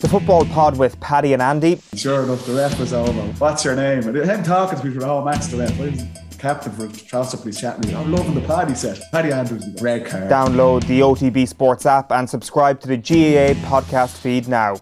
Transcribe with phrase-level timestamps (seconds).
[0.00, 1.80] The football pod with Paddy and Andy.
[1.94, 3.10] Sure enough, the ref was over.
[3.10, 4.06] What's your name?
[4.06, 5.76] And him talking to me for the whole match, the ref.
[5.80, 6.02] I was
[6.38, 7.96] captain for Charleston Police chatting.
[7.96, 9.00] I'm loving the Paddy set.
[9.10, 10.30] Paddy Andrews with the red card.
[10.30, 14.76] Download the OTB Sports app and subscribe to the GAA podcast feed now.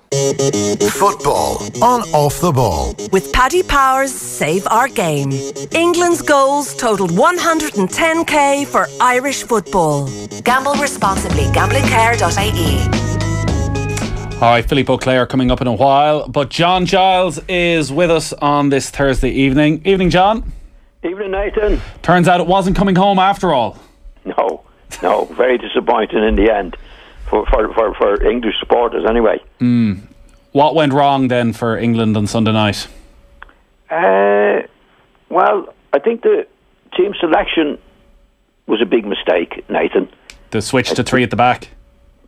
[0.91, 2.95] Football on Off the Ball.
[3.11, 5.33] With Paddy Powers Save Our Game.
[5.73, 10.11] England's goals totaled 110k for Irish football.
[10.43, 11.45] Gamble responsibly.
[11.55, 13.26] Gamblingcare.ie.
[14.37, 18.35] All right, Philippe Auclair coming up in a while, but John Giles is with us
[18.35, 19.81] on this Thursday evening.
[19.87, 20.53] Evening, John.
[21.03, 21.81] Evening, Nathan.
[22.03, 23.79] Turns out it wasn't coming home after all.
[24.27, 24.63] No,
[25.03, 26.77] no, very disappointing in the end
[27.31, 29.39] for for, for, for English supporters, anyway.
[29.59, 30.03] Mm.
[30.53, 32.89] What went wrong then for England on Sunday night?
[33.89, 34.61] Uh,
[35.31, 36.47] well, I think the
[36.95, 37.79] team selection
[38.67, 40.11] was a big mistake, Nathan.
[40.51, 41.71] The switch to three at the back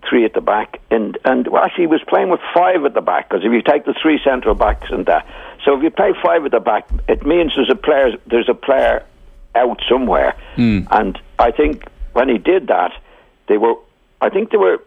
[0.08, 3.00] three at the back, and and well, actually he was playing with five at the
[3.00, 5.26] back because if you take the three central backs and that,
[5.64, 8.54] so if you play five at the back, it means there's a player there's a
[8.54, 9.04] player
[9.54, 10.86] out somewhere, mm.
[10.90, 12.92] and I think when he did that,
[13.48, 13.74] they were,
[14.20, 14.82] I think they were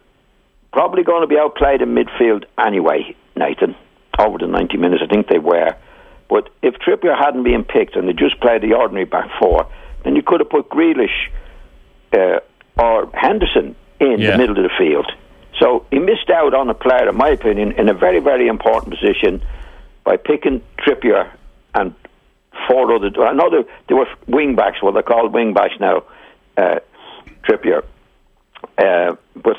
[0.72, 3.76] probably going to be outplayed in midfield anyway, Nathan,
[4.18, 5.04] over the ninety minutes.
[5.04, 5.76] I think they were,
[6.30, 9.68] but if Trippier hadn't been picked and they just played the ordinary back four,
[10.04, 11.30] then you could have put Grealish.
[12.14, 12.40] Uh,
[12.78, 14.32] or Henderson in yeah.
[14.32, 15.10] the middle of the field.
[15.60, 18.94] So he missed out on a player, in my opinion, in a very, very important
[18.98, 19.44] position
[20.04, 21.30] by picking Trippier
[21.76, 21.94] and
[22.68, 23.12] four other.
[23.24, 26.04] I know they, they were wing backs, what they're called wing backs now,
[26.58, 26.80] uh,
[27.46, 27.84] Trippier.
[28.78, 29.58] Uh, but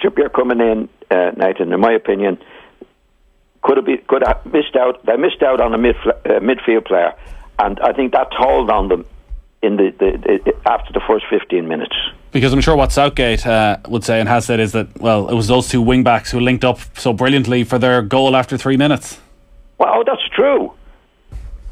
[0.00, 2.38] Trippier coming in, uh, Nathan, in my opinion,
[3.62, 5.06] could have, be, could have missed out.
[5.06, 7.14] They missed out on a mid, uh, midfield player,
[7.58, 9.06] and I think that told on them
[9.62, 11.96] in the, the, the after the first fifteen minutes.
[12.34, 15.34] Because I'm sure what Southgate uh, would say and has said is that, well, it
[15.34, 18.76] was those two wing backs who linked up so brilliantly for their goal after three
[18.76, 19.20] minutes.
[19.78, 20.74] Well, that's true.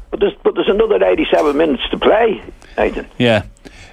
[0.09, 2.41] But there's, but there's another 87 minutes to play,
[2.77, 3.09] Nathan.
[3.17, 3.43] Yeah.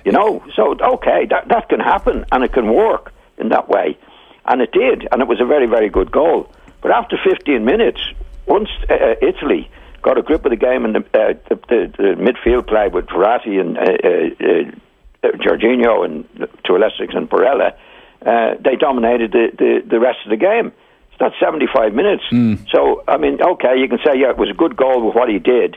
[0.04, 3.98] You know, so, okay, that, that can happen and it can work in that way.
[4.44, 6.52] And it did, and it was a very, very good goal.
[6.82, 8.00] But after 15 minutes,
[8.46, 9.68] once uh, uh Italy
[10.02, 13.06] got a grip of the game and the, uh, the, the, the midfield play with
[13.06, 14.80] Verratti and uh uh,
[15.22, 16.24] Jorginho and
[16.64, 17.74] to a lesser extent Barella,
[18.24, 20.72] uh, they dominated the, the, the rest of the game.
[21.12, 22.24] It's not 75 minutes.
[22.30, 22.66] Mm.
[22.70, 25.28] So, I mean, okay, you can say, yeah, it was a good goal with what
[25.28, 25.76] he did,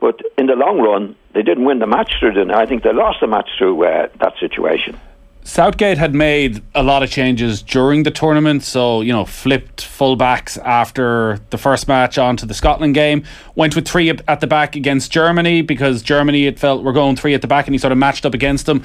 [0.00, 2.50] but in the long run, they didn't win the match through it.
[2.50, 4.98] I think they lost the match through uh, that situation.
[5.46, 10.58] Southgate had made a lot of changes during the tournament, so you know flipped fullbacks
[10.64, 13.24] after the first match onto the Scotland game.
[13.54, 17.34] Went with three at the back against Germany because Germany it felt were going three
[17.34, 18.82] at the back, and he sort of matched up against them.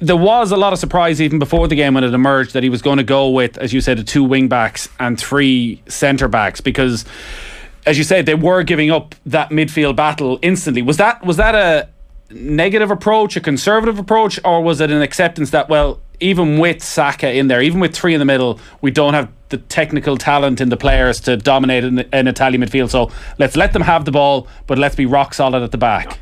[0.00, 2.70] There was a lot of surprise even before the game when it emerged that he
[2.70, 6.28] was going to go with, as you said, the two wing backs and three centre
[6.28, 7.04] backs because,
[7.84, 10.80] as you said, they were giving up that midfield battle instantly.
[10.80, 11.90] Was that was that a
[12.30, 17.32] negative approach, a conservative approach, or was it an acceptance that, well, even with Saka
[17.32, 20.68] in there, even with three in the middle, we don't have the technical talent in
[20.68, 22.90] the players to dominate an, an Italian midfield.
[22.90, 26.18] So let's let them have the ball, but let's be rock solid at the back.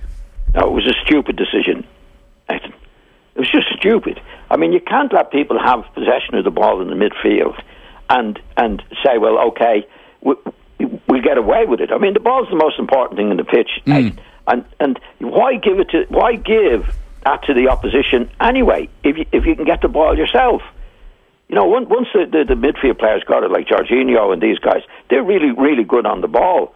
[0.55, 1.87] No, it was a stupid decision.
[3.35, 4.21] It was just stupid.
[4.51, 7.59] I mean, you can't let people have possession of the ball in the midfield
[8.11, 9.87] and and say, well, okay,
[10.21, 10.35] we,
[11.09, 11.91] we'll get away with it.
[11.91, 13.71] I mean, the ball's the most important thing in the pitch.
[13.87, 14.19] Mm.
[14.47, 16.95] And and why give it to why give
[17.25, 20.63] that to the opposition anyway if you, if you can get the ball yourself?
[21.49, 24.83] You know, once the, the, the midfield players got it, like Jorginho and these guys,
[25.11, 26.75] they're really really good on the ball,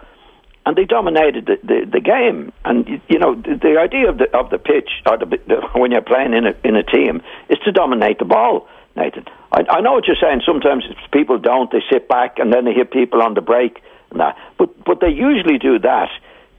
[0.64, 2.52] and they dominated the, the, the game.
[2.64, 5.92] And you know, the, the idea of the of the pitch or the, the, when
[5.92, 8.68] you're playing in a in a team is to dominate the ball.
[8.94, 10.42] Nathan, I, I know what you're saying.
[10.46, 14.20] Sometimes people don't; they sit back and then they hit people on the break and
[14.20, 14.36] that.
[14.58, 16.10] But but they usually do that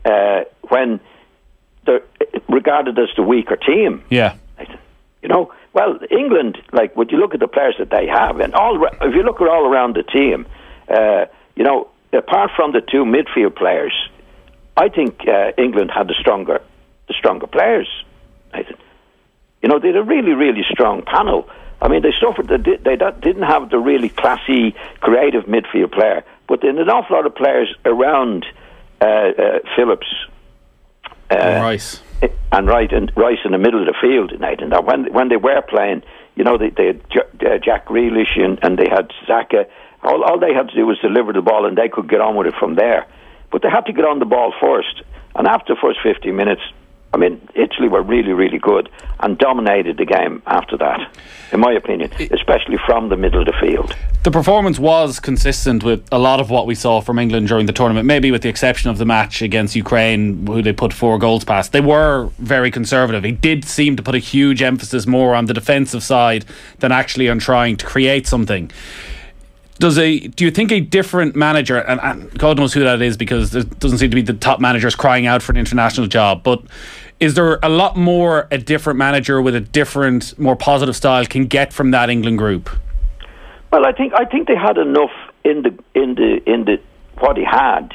[0.07, 0.99] uh, when
[1.85, 2.01] they're
[2.47, 4.03] regarded as the weaker team.
[4.09, 4.35] Yeah.
[5.21, 8.53] You know, well, England, like, would you look at the players that they have, and
[8.53, 10.45] all if you look at all around the team,
[10.87, 11.25] uh,
[11.55, 13.93] you know, apart from the two midfield players,
[14.77, 16.61] I think uh, England had the stronger,
[17.07, 17.89] the stronger players.
[19.61, 21.49] You know, they had a really, really strong panel.
[21.81, 22.47] I mean, they suffered.
[22.47, 27.25] They, they didn't have the really classy, creative midfield player, but there an awful lot
[27.25, 28.45] of players around
[29.75, 30.07] Phillips,
[31.29, 32.01] uh, Rice,
[32.51, 34.61] and right and Rice in the middle of the field tonight.
[34.61, 36.03] And that when when they were playing,
[36.35, 37.01] you know, they, they had
[37.45, 39.67] uh, Jack Grealish and, and they had Saka.
[40.03, 42.35] All, all they had to do was deliver the ball, and they could get on
[42.35, 43.07] with it from there.
[43.51, 45.01] But they had to get on the ball first.
[45.35, 46.61] And after the first 15 minutes,
[47.17, 48.89] I mean, Italy were really, really good
[49.21, 51.11] and dominated the game after that,
[51.51, 53.95] in my opinion, especially from the middle of the field.
[54.21, 57.73] The performance was consistent with a lot of what we saw from England during the
[57.73, 61.43] tournament, maybe with the exception of the match against Ukraine, who they put four goals
[61.43, 61.71] past.
[61.71, 63.23] They were very conservative.
[63.23, 66.45] He did seem to put a huge emphasis more on the defensive side
[66.79, 68.71] than actually on trying to create something
[69.79, 73.17] does a do you think a different manager and, and, God knows who that is
[73.17, 76.43] because there doesn't seem to be the top managers crying out for an international job,
[76.43, 76.61] but
[77.19, 81.45] is there a lot more a different manager with a different, more positive style can
[81.45, 82.69] get from that England group?
[83.71, 85.11] Well, I think I think they had enough
[85.43, 86.79] in the in the in the
[87.19, 87.93] what he had,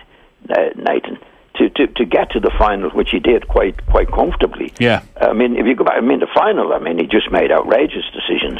[0.50, 1.18] uh, Nathan.
[1.56, 4.72] To, to, to get to the final, which he did quite quite comfortably.
[4.80, 5.02] Yeah.
[5.20, 6.72] I mean, if you go back, I mean, the final.
[6.72, 8.58] I mean, he just made outrageous decisions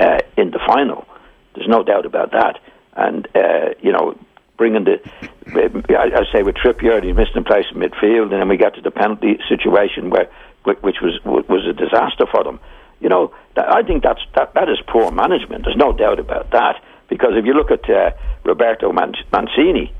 [0.00, 1.06] uh, in the final.
[1.54, 2.58] There's no doubt about that.
[2.94, 4.18] And uh, you know,
[4.56, 5.00] bringing the,
[5.46, 8.74] I, I say with Trippier, he missed in place in midfield, and then we got
[8.74, 10.28] to the penalty situation where,
[10.64, 12.60] which was was a disaster for them.
[13.00, 15.64] You know, I think that's that that is poor management.
[15.64, 16.82] There's no doubt about that.
[17.08, 18.12] Because if you look at uh,
[18.44, 19.92] Roberto Man- Mancini,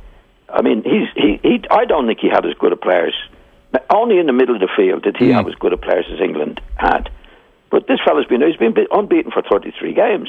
[0.48, 3.14] I mean, he's he, he I don't think he had as good a players.
[3.90, 5.34] Only in the middle of the field did he mm.
[5.34, 7.10] have as good a players as England had.
[7.70, 10.28] But this fella's been he's been unbeaten for 33 games.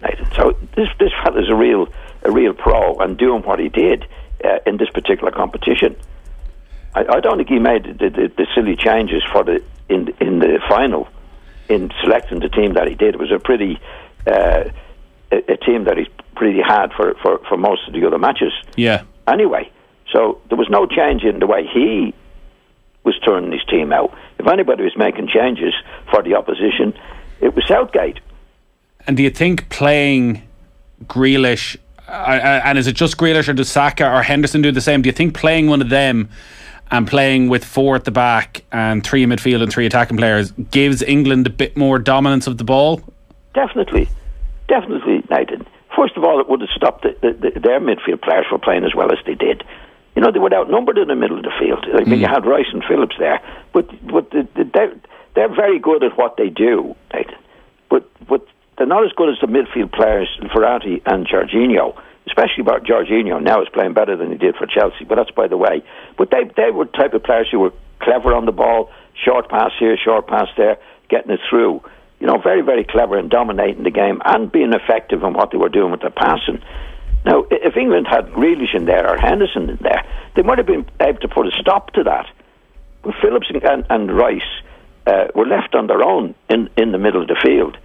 [0.00, 0.28] Nathan.
[0.34, 1.88] So this this fella's a real
[2.22, 4.06] a real pro and doing what he did
[4.44, 5.96] uh, in this particular competition.
[6.94, 10.38] I, I, don't think he made the, the, the, silly changes for the in in
[10.38, 11.08] the final
[11.68, 13.14] in selecting the team that he did.
[13.14, 13.78] It was a pretty
[14.26, 14.64] uh,
[15.32, 16.06] a, a, team that he
[16.36, 18.52] pretty had for, for, for most of the other matches.
[18.76, 19.04] Yeah.
[19.26, 19.70] Anyway,
[20.12, 22.14] so there was no change in the way he
[23.04, 24.16] was turning his team out.
[24.38, 25.74] If anybody was making changes
[26.10, 26.94] for the opposition,
[27.40, 28.20] it was Southgate.
[29.06, 30.42] And do you think playing
[31.04, 31.76] Grealish,
[32.08, 35.02] and is it just Grealish or does Saka or Henderson do the same?
[35.02, 36.28] Do you think playing one of them
[36.90, 41.02] and playing with four at the back and three midfield and three attacking players gives
[41.02, 43.02] England a bit more dominance of the ball?
[43.54, 44.08] Definitely.
[44.68, 45.66] Definitely, Nathan.
[45.96, 48.84] First of all, it would have stopped the, the, the, their midfield players from playing
[48.84, 49.62] as well as they did.
[50.16, 51.84] You know, they were outnumbered in the middle of the field.
[51.92, 52.20] I mean, mm.
[52.20, 53.40] you had Rice and Phillips there,
[53.72, 54.94] but but the, the, they're,
[55.34, 57.34] they're very good at what they do, Nathan.
[58.76, 62.00] They're not as good as the midfield players, Verratti and Jorginho.
[62.26, 65.46] Especially about Jorginho now is playing better than he did for Chelsea, but that's by
[65.46, 65.84] the way.
[66.16, 69.72] But they they were type of players who were clever on the ball, short pass
[69.78, 70.78] here, short pass there,
[71.10, 71.82] getting it through.
[72.20, 75.58] You know, very very clever in dominating the game and being effective in what they
[75.58, 76.62] were doing with their passing.
[77.26, 80.04] Now, if England had Grealish in there or Henderson in there,
[80.34, 82.26] they might have been able to put a stop to that.
[83.02, 84.42] But Phillips and, and Rice
[85.06, 87.76] uh, were left on their own in, in the middle of the field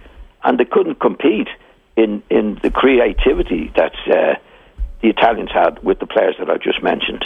[0.44, 1.48] and they couldn't compete
[1.96, 4.34] in in the creativity that uh,
[5.02, 7.24] the Italians had with the players that I just mentioned.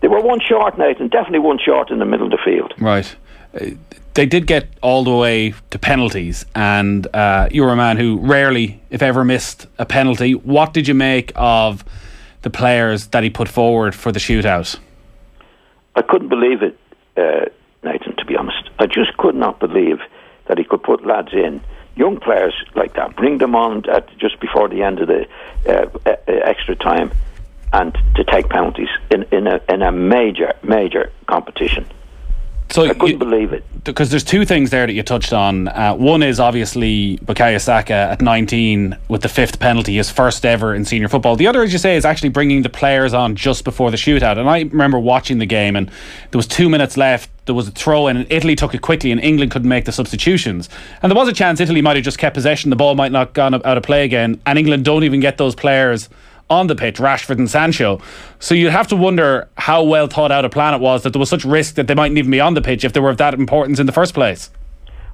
[0.00, 1.08] They were one short, Nathan.
[1.08, 2.72] Definitely one short in the middle of the field.
[2.78, 3.16] Right.
[3.52, 3.70] Uh,
[4.14, 8.18] they did get all the way to penalties, and uh, you were a man who
[8.18, 10.34] rarely, if ever, missed a penalty.
[10.34, 11.84] What did you make of
[12.42, 14.78] the players that he put forward for the shootout?
[15.94, 16.78] I couldn't believe it,
[17.16, 17.46] uh,
[17.82, 18.16] Nathan.
[18.16, 19.98] To be honest, I just could not believe
[20.50, 21.60] that he could put lads in,
[21.94, 25.28] young players like that, bring them on at just before the end of the
[25.68, 27.12] uh, uh, extra time,
[27.72, 31.86] and to take penalties in in a in a major major competition.
[32.70, 35.68] So I couldn't you, believe it because there's two things there that you touched on.
[35.68, 40.74] Uh, one is obviously Bukayo Saka at 19 with the fifth penalty, his first ever
[40.74, 41.36] in senior football.
[41.36, 44.38] The other, as you say, is actually bringing the players on just before the shootout.
[44.38, 47.30] And I remember watching the game, and there was two minutes left.
[47.46, 49.92] There was a throw in, and Italy took it quickly, and England couldn't make the
[49.92, 50.68] substitutions.
[51.02, 52.70] And there was a chance Italy might have just kept possession.
[52.70, 55.54] The ball might not gone out of play again, and England don't even get those
[55.54, 56.08] players
[56.50, 58.00] on the pitch, Rashford and Sancho.
[58.40, 61.20] So you'd have to wonder how well thought out a plan it was that there
[61.20, 63.16] was such risk that they mightn't even be on the pitch if they were of
[63.18, 64.50] that importance in the first place.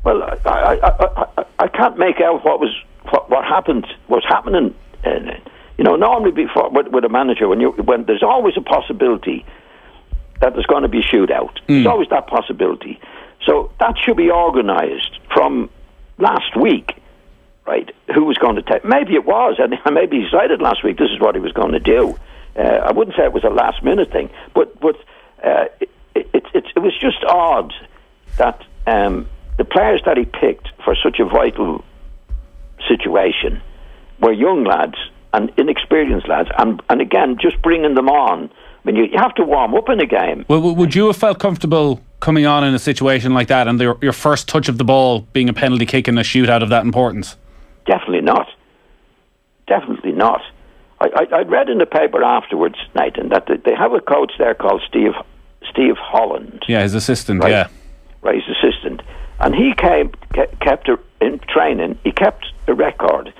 [0.02, 2.74] Well, I, I, I, I can't make out what was
[3.10, 4.74] what, what happened, what's happening.
[5.04, 5.10] Uh,
[5.78, 9.44] you know, normally before with, with a manager, when you when there's always a possibility
[10.40, 11.54] that there's going to be a shootout.
[11.60, 11.66] Mm.
[11.68, 13.00] There's always that possibility.
[13.44, 15.70] So that should be organised from
[16.18, 16.92] last week
[17.66, 17.90] right?
[18.14, 18.84] Who was going to take?
[18.84, 21.72] Maybe it was, and maybe he decided last week this is what he was going
[21.72, 22.16] to do.
[22.56, 24.96] Uh, I wouldn't say it was a last minute thing, but but
[25.44, 27.72] uh, it, it, it, it, was just odd
[28.38, 31.84] that um, the players that he picked for such a vital
[32.88, 33.60] situation
[34.20, 34.96] were young lads
[35.34, 38.50] and inexperienced lads, and and again just bringing them on.
[38.50, 40.46] I mean, you, you have to warm up in a game.
[40.48, 43.98] Well, would you have felt comfortable coming on in a situation like that and the,
[44.00, 46.84] your first touch of the ball being a penalty kick in a shootout of that
[46.84, 47.36] importance?
[47.86, 48.48] Definitely not.
[49.66, 50.42] Definitely not.
[51.00, 54.54] I, I, I read in the paper afterwards, Nathan, that they have a coach there
[54.54, 55.12] called Steve
[55.70, 56.64] Steve Holland.
[56.68, 57.42] Yeah, his assistant.
[57.42, 57.50] Right.
[57.50, 57.68] Yeah.
[58.22, 59.02] right, his assistant,
[59.40, 60.12] and he came
[60.60, 61.98] kept a, in training.
[62.04, 63.32] He kept a record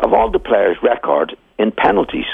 [0.00, 2.26] of all the players' record in penalties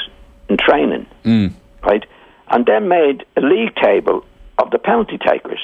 [0.48, 1.52] in training, mm.
[1.82, 2.04] right,
[2.50, 4.24] and then made a league table
[4.58, 5.60] of the penalty takers,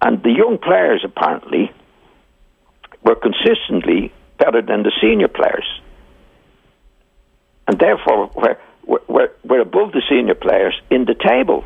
[0.00, 1.70] and the young players apparently
[3.02, 5.66] were consistently better than the senior players,
[7.68, 11.64] and therefore we're, we're, were, were above the senior players in the table.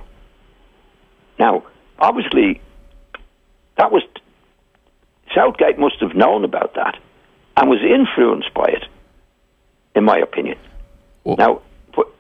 [1.38, 1.62] Now,
[1.98, 2.60] obviously,
[3.76, 4.02] that was
[5.34, 6.98] Southgate must have known about that
[7.56, 8.84] and was influenced by it,
[9.94, 10.58] in my opinion.
[11.24, 11.62] Well- now,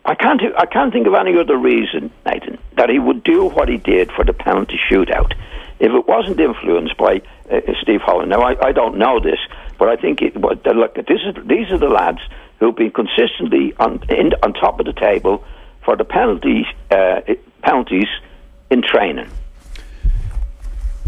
[0.04, 3.68] I can't I can't think of any other reason, Nathan, that he would do what
[3.68, 5.32] he did for the penalty shootout
[5.80, 7.20] if it wasn't influenced by
[7.50, 8.30] uh, Steve Holland.
[8.30, 9.40] Now, I, I don't know this,
[9.78, 10.40] but I think it.
[10.40, 12.20] But uh, look, this is these are the lads
[12.58, 15.44] who've been consistently on in, on top of the table
[15.84, 17.20] for the penalties uh,
[17.62, 18.08] penalties
[18.70, 19.28] in training.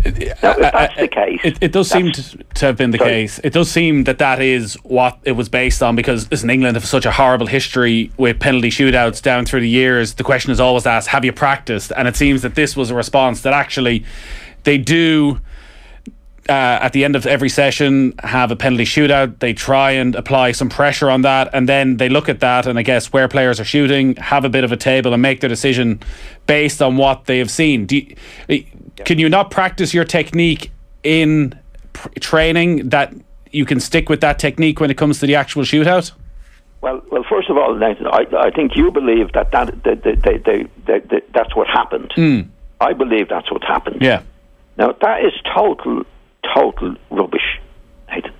[0.04, 3.10] Now, if that's the case, It, it does seem to, to have been the Sorry.
[3.10, 3.40] case.
[3.42, 6.84] It does seem that that is what it was based on because listen, England have
[6.84, 10.14] such a horrible history with penalty shootouts down through the years.
[10.14, 11.92] The question is always asked, have you practiced?
[11.96, 14.04] And it seems that this was a response that actually
[14.62, 15.40] they do.
[16.48, 19.40] Uh, at the end of every session, have a penalty shootout.
[19.40, 22.78] They try and apply some pressure on that, and then they look at that and
[22.78, 25.48] I guess where players are shooting, have a bit of a table, and make their
[25.48, 26.00] decision
[26.46, 27.86] based on what they have seen.
[27.86, 28.64] Do you,
[29.04, 30.70] can you not practice your technique
[31.02, 31.58] in
[31.92, 33.12] pr- training that
[33.50, 36.12] you can stick with that technique when it comes to the actual shootout?
[36.80, 37.24] Well, well.
[37.28, 40.70] First of all, Nathan, I, I think you believe that that, that, that, that, that,
[40.86, 42.12] that, that that's what happened.
[42.80, 44.00] I believe that's what happened.
[44.00, 44.22] Yeah.
[44.78, 46.04] Now that is total,
[46.54, 47.60] total rubbish,
[48.08, 48.32] Nathan.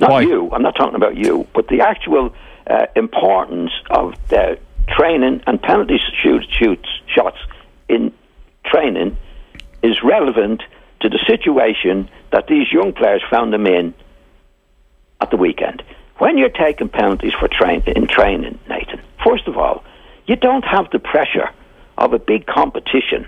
[0.00, 0.20] Not Why?
[0.22, 0.50] you.
[0.52, 2.34] I'm not talking about you, but the actual
[2.66, 7.38] uh, importance of the training and penalty shoot, shoots shots
[7.88, 8.12] in
[8.64, 9.16] training
[9.82, 10.62] is relevant
[11.00, 13.94] to the situation that these young players found them in
[15.20, 15.82] at the weekend.
[16.18, 19.82] When you're taking penalties for train in training, Nathan, first of all,
[20.26, 21.50] you don't have the pressure
[21.96, 23.26] of a big competition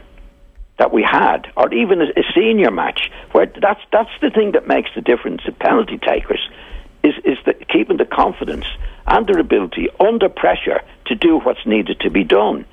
[0.82, 4.90] that we had, or even a, senior match, where that's that's the thing that makes
[4.96, 5.40] the difference.
[5.46, 6.40] The penalty takers
[7.04, 8.66] is is the, keeping the confidence
[9.06, 12.64] and their ability under pressure to do what's needed to be done.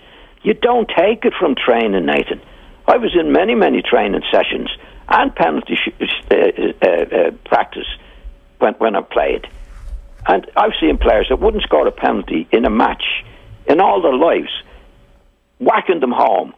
[0.41, 2.41] You don't take it from training, Nathan.
[2.87, 4.71] I was in many many training sessions
[5.07, 7.89] and penalty sh- uh, uh, uh, practice
[8.57, 9.47] when when I played,
[10.25, 13.05] and I've seen players that wouldn't score a penalty in a match
[13.67, 14.63] in all their lives,
[15.59, 16.55] whacking them home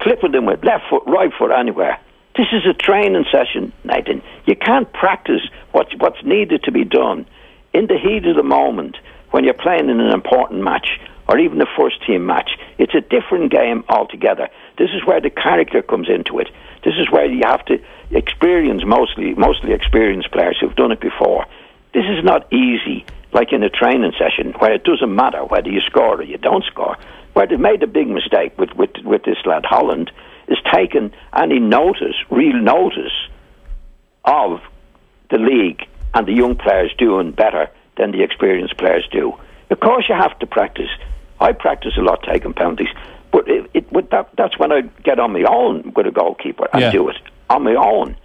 [0.00, 1.98] clipping them with left foot, right foot, anywhere.
[2.36, 4.22] This is a training session, Nathan.
[4.46, 7.26] You can't practice what's, what's needed to be done
[7.72, 8.96] in the heat of the moment
[9.30, 10.98] when you're playing in an important match
[11.28, 12.50] or even a first team match.
[12.78, 14.48] It's a different game altogether.
[14.78, 16.48] This is where the character comes into it.
[16.84, 17.78] This is where you have to
[18.10, 21.46] experience mostly mostly experienced players who've done it before.
[21.94, 25.80] This is not easy like in a training session where it doesn't matter whether you
[25.80, 26.96] score or you don't score.
[27.34, 30.10] Where they've made a big mistake with, with, with this lad Holland
[30.48, 33.12] is taken any notice, real notice
[34.24, 34.60] of
[35.30, 35.82] the league
[36.14, 39.34] and the young players doing better than the experienced players do.
[39.70, 40.90] Of course, you have to practice.
[41.40, 42.88] I practice a lot taking penalties,
[43.32, 46.82] but it, it, that, that's when I get on my own with a goalkeeper and
[46.82, 46.90] Yeah.
[46.92, 47.16] do it
[47.50, 48.16] on my own.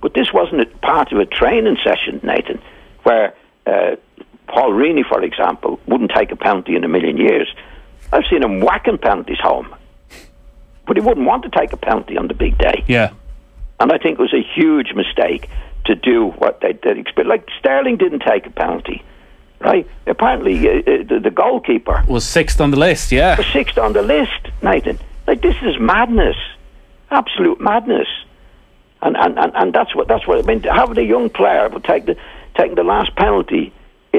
[0.00, 2.60] But this wasn't a part of a training session, Nathan,
[3.02, 3.34] where
[3.66, 3.96] uh,
[4.46, 7.48] Paul Reaney, for example, wouldn't take a penalty in a million years.
[8.12, 9.74] I've seen him whacking penalties home,
[10.86, 12.84] but he wouldn't want to take a penalty on the big day.
[12.86, 13.12] Yeah.
[13.80, 15.48] And I think it was a huge mistake
[15.84, 17.06] to do what they did.
[17.24, 19.02] Like Sterling didn't take a penalty,
[19.60, 19.86] right?
[20.06, 23.36] Apparently, uh, uh, the, the goalkeeper Was sixth on the list, yeah.
[23.36, 24.98] was sixth on the list, Nathan.
[25.26, 26.36] Like this is madness,
[27.10, 28.08] absolute madness.
[29.00, 30.62] And and, and, and that's what that's what I mean.
[30.62, 32.16] Have the young player would take the
[32.56, 33.72] taking the last penalty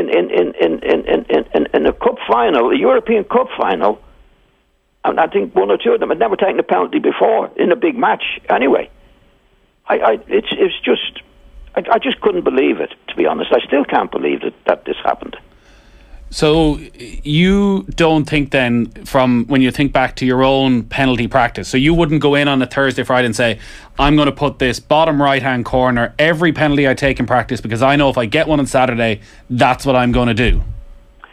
[0.07, 4.01] in in in in in in, in, a cup final, a European Cup final.
[5.03, 7.75] I think one or two of them had never taken a penalty before in a
[7.75, 8.23] big match.
[8.49, 8.89] Anyway,
[9.87, 11.21] I, I it's it's just
[11.75, 12.93] I, I just couldn't believe it.
[13.07, 15.35] To be honest, I still can't believe that that this happened.
[16.31, 21.67] So you don't think then, from when you think back to your own penalty practice,
[21.67, 23.59] so you wouldn't go in on a Thursday, Friday, and say,
[23.97, 27.61] "I'm going to put this bottom right hand corner every penalty I take in practice
[27.61, 30.61] because I know if I get one on Saturday, that's what I'm going to do."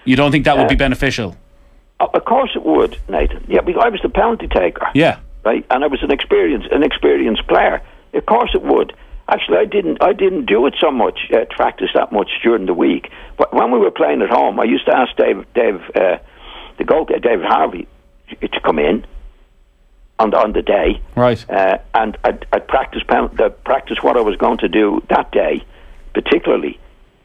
[0.07, 1.37] You don't think that would be uh, beneficial?
[2.01, 3.45] Of of course it would, Nathan.
[3.49, 4.89] Yeah, because I was the penalty taker.
[4.95, 5.19] Yeah.
[5.45, 5.65] right?
[5.71, 7.83] And I was an experienced an experienced player.
[8.15, 8.95] Of course, it would.
[9.29, 10.03] Actually, I didn't.
[10.03, 13.11] I didn't do it so much, uh, practice that much during the week.
[13.37, 16.19] But when we were playing at home, I used to ask Dave, Dave, uh,
[16.79, 17.89] the goalkeeper, David Harvey,
[18.41, 19.05] to come in,
[20.19, 21.45] on the, on the day, Right.
[21.51, 25.65] uh, and I'd, I'd practice the, practice what I was going to do that day,
[26.15, 26.79] particularly,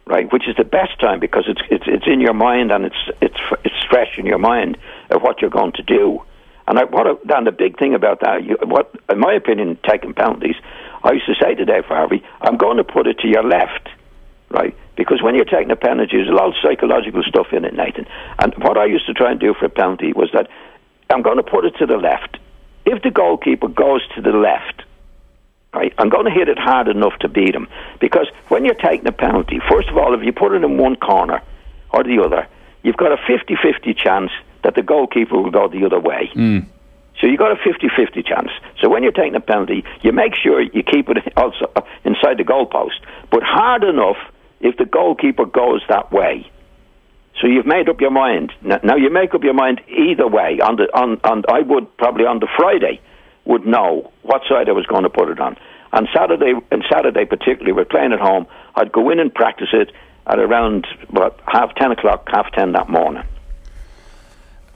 [0.07, 3.09] right, which is the best time because it's it's it's in your mind and it's
[3.21, 4.77] it's it's fresh in your mind
[5.09, 6.21] of what you're going to do.
[6.67, 9.77] And I, what I, and the big thing about that, you, what in my opinion,
[9.87, 10.55] taking penalties,
[11.03, 13.89] I used to say to Dave Harvey, I'm going to put it to your left,
[14.49, 14.75] right?
[14.95, 18.05] Because when you're taking a penalty, there's a lot of psychological stuff in it, Nathan.
[18.39, 20.47] And what I used to try and do for a penalty was that
[21.09, 22.37] I'm going to put it to the left.
[22.85, 24.83] If the goalkeeper goes to the left,
[25.73, 27.67] right, I'm going to hit it hard enough to beat him.
[27.99, 30.95] Because when you're taking a penalty, first of all, if you put it in one
[30.95, 31.41] corner
[31.91, 32.47] or the other,
[32.83, 34.31] you've got a 50 50 chance
[34.63, 36.29] that the goalkeeper will go the other way.
[36.33, 36.59] Hmm.
[37.21, 38.49] So you've got a 50-50 chance.
[38.81, 41.71] So when you're taking a penalty, you make sure you keep it also
[42.03, 42.99] inside the goalpost,
[43.29, 44.17] but hard enough
[44.59, 46.49] if the goalkeeper goes that way.
[47.39, 48.51] So you've made up your mind.
[48.61, 50.59] Now you make up your mind either way.
[50.61, 52.99] On the on, on I would probably on the Friday
[53.45, 55.57] would know what side I was going to put it on.
[55.93, 58.47] On Saturday and Saturday particularly, we're playing at home.
[58.75, 59.91] I'd go in and practice it
[60.27, 63.23] at around what half ten o'clock, half ten that morning.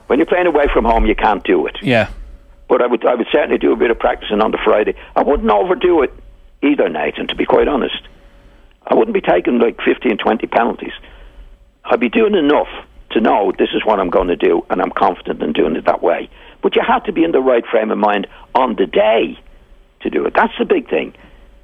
[0.08, 2.08] When you're playing away from home, you can't do it Yeah.
[2.68, 4.94] But I would I would certainly do a bit of practicing on the Friday.
[5.14, 6.12] I wouldn't overdo it
[6.62, 7.28] either, Nathan.
[7.28, 8.00] To be quite honest,
[8.86, 10.92] I wouldn't be taking like 15, 20 penalties.
[11.84, 12.68] I'd be doing enough
[13.10, 15.84] to know this is what I'm going to do, and I'm confident in doing it
[15.86, 16.28] that way.
[16.62, 19.38] But you have to be in the right frame of mind on the day
[20.00, 20.34] to do it.
[20.34, 21.14] That's the big thing.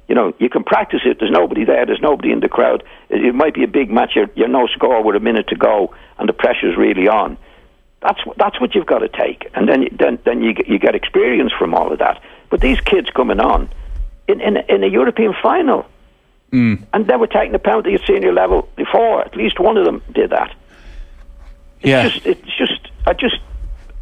[0.07, 1.17] You know, you can practice it.
[1.19, 1.85] There's nobody there.
[1.85, 2.83] There's nobody in the crowd.
[3.09, 4.11] It, it might be a big match.
[4.15, 7.37] You're, you're no score with a minute to go, and the pressure's really on.
[8.03, 10.77] That's that's what you've got to take, and then you- then then you get, you
[10.77, 12.21] get experience from all of that.
[12.49, 13.69] But these kids coming on
[14.27, 15.85] in in, a- in a European final,
[16.51, 16.83] mm.
[16.93, 19.21] and they were taking a penalty at senior level before.
[19.21, 20.51] At least one of them did that.
[21.79, 22.03] It's Yeah.
[22.09, 23.39] just it's just I just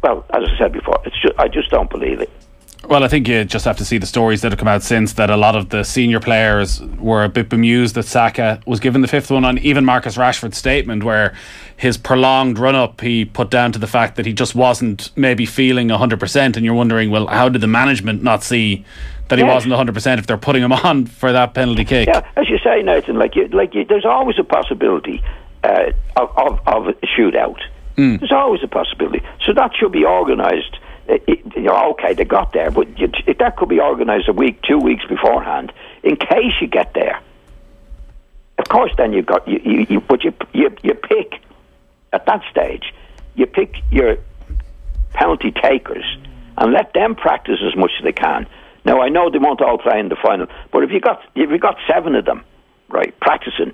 [0.02, 2.30] well as I said before, it's just I just don't believe it.
[2.88, 5.12] Well, I think you just have to see the stories that have come out since
[5.14, 9.02] that a lot of the senior players were a bit bemused that Saka was given
[9.02, 11.32] the fifth one on even Marcus Rashford's statement where
[11.76, 15.46] his prolonged run up he put down to the fact that he just wasn't maybe
[15.46, 18.84] feeling 100% and you're wondering well how did the management not see
[19.28, 19.64] that he Yes.
[19.66, 22.08] wasn't 100% if they're putting him on for that penalty kick.
[22.08, 25.22] Yeah, as you say, Nathan, like you, like you, there's always a possibility
[25.64, 27.58] uh, of, of of a shootout.
[27.96, 29.22] There's always a possibility.
[29.46, 30.78] So that should be organised.
[31.26, 34.32] It- you know, okay, they got there, but you, it, that could be organised a
[34.32, 35.72] week, two weeks beforehand,
[36.02, 37.20] in case you get there.
[38.58, 41.40] Of course, then you got you, you, you but you, you you pick
[42.12, 42.92] at that stage,
[43.34, 44.16] you pick your
[45.12, 46.04] penalty takers
[46.56, 48.46] and let them practice as much as they can.
[48.84, 51.50] Now I know they won't all play in the final, but if you got if
[51.50, 52.44] you got seven of them,
[52.88, 53.72] right, practicing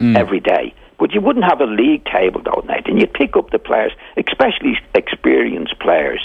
[0.00, 0.16] hmm.
[0.16, 2.96] every day, but you wouldn't have a league table though, Nathan.
[2.98, 6.20] You'd pick up the players, especially experienced players,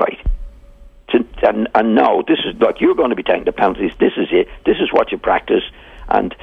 [0.00, 0.18] right?
[1.10, 3.92] To, and, and no, this is like you're going to be taking the penalties.
[4.00, 4.48] This is it.
[4.64, 5.62] This is what you practice,
[6.08, 6.34] and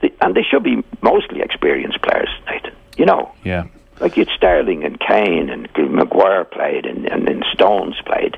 [0.00, 2.72] the, and they should be mostly experienced players, Nathan.
[2.96, 3.64] You know, Yeah.
[4.00, 8.36] like you'd Sterling and Kane and Maguire played and, and then Stones played.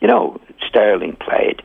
[0.00, 1.62] You know, Sterling played.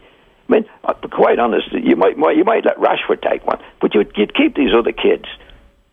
[0.49, 3.93] I mean, uh, quite honest, you might, might you might let Rashford take one, but
[3.93, 5.25] you'd, you'd keep these other kids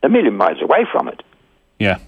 [0.03, 1.23] a million miles away from it.
[1.79, 1.99] Yeah.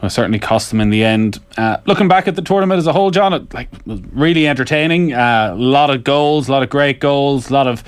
[0.00, 1.40] Well, certainly cost them in the end.
[1.56, 5.12] Uh, looking back at the tournament as a whole, John, it like was really entertaining.
[5.12, 7.82] A uh, lot of goals, a lot of great goals, a lot of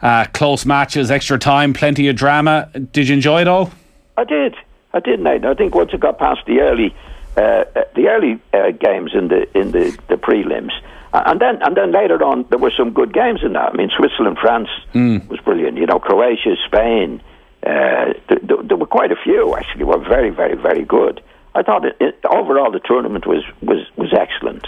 [0.00, 2.70] uh, close matches, extra time, plenty of drama.
[2.92, 3.70] Did you enjoy it all?
[4.16, 4.54] I did.
[4.94, 5.44] I did, Nate.
[5.44, 6.94] I think once it got past the early,
[7.36, 10.72] uh, uh, the early uh, games in the in the, the prelims,
[11.12, 13.74] and then and then later on there were some good games in that.
[13.74, 15.76] I mean, Switzerland, France was brilliant.
[15.76, 17.20] You know, Croatia, Spain.
[17.68, 19.84] Uh, th- th- there were quite a few actually.
[19.84, 21.22] Were very, very, very good.
[21.54, 24.66] I thought it, it, overall the tournament was was was excellent.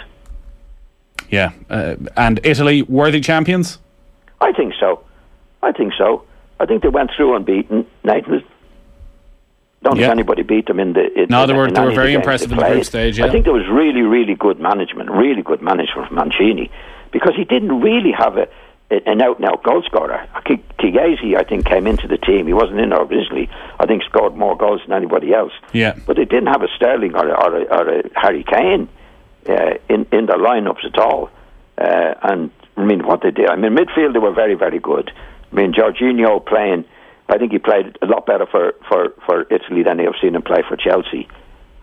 [1.30, 1.52] Yeah.
[1.70, 3.78] Uh, and Italy, worthy champions?
[4.40, 5.02] I think so.
[5.62, 6.24] I think so.
[6.58, 7.86] I think they went through unbeaten.
[8.04, 8.42] Nathan,
[9.82, 11.04] don't think anybody beat them in the.
[11.22, 13.24] In, No, they were- in they were very the impressive in the group stage, yeah.
[13.26, 16.70] I think there was really, really good management, really good management from Mancini,
[17.12, 18.46] because he didn't really have a
[18.90, 20.26] an out and out goal scorer.
[20.44, 22.46] Ki- I think, came into the team.
[22.46, 23.48] He wasn't in originally.
[23.78, 25.52] I think scored more goals than anybody else.
[25.72, 25.94] Yeah.
[26.06, 28.88] But they didn't have a Sterling or a, or a, or a Harry Kane
[29.48, 31.30] uh, in in their lineups at all.
[31.78, 33.48] Uh, and I mean, what they did.
[33.48, 35.10] I mean, midfield they were very very good.
[35.52, 36.84] I mean, Jorginho playing.
[37.28, 40.42] I think he played a lot better for, for, for Italy than I've seen him
[40.42, 41.28] play for Chelsea.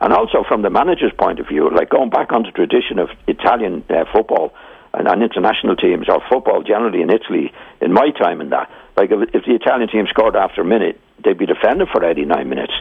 [0.02, 3.10] And also from the manager's point of view, like going back on the tradition of
[3.28, 4.54] Italian uh, football
[4.94, 9.12] and, and international teams or football generally in Italy, in my time in that, like
[9.12, 12.74] if, if the Italian team scored after a minute, they'd be defended for 89 minutes.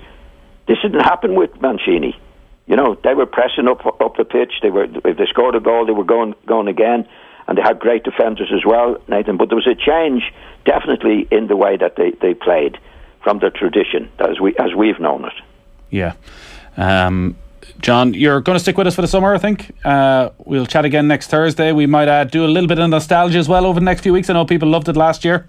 [0.67, 2.19] This didn't happen with Mancini.
[2.67, 4.55] You know, they were pressing up up the pitch.
[4.61, 7.07] They were if they scored a goal, they were going going again,
[7.47, 9.37] and they had great defenders as well, Nathan.
[9.37, 10.25] But there was a change
[10.65, 12.79] definitely in the way that they, they played
[13.23, 15.33] from the tradition as we as we've known it.
[15.91, 16.15] Yeah.
[16.77, 17.37] Um,
[17.81, 19.73] John, you're going to stick with us for the summer, I think.
[19.85, 21.73] Uh, we'll chat again next Thursday.
[21.73, 24.13] We might uh, do a little bit of nostalgia as well over the next few
[24.13, 24.31] weeks.
[24.31, 25.47] I know people loved it last year.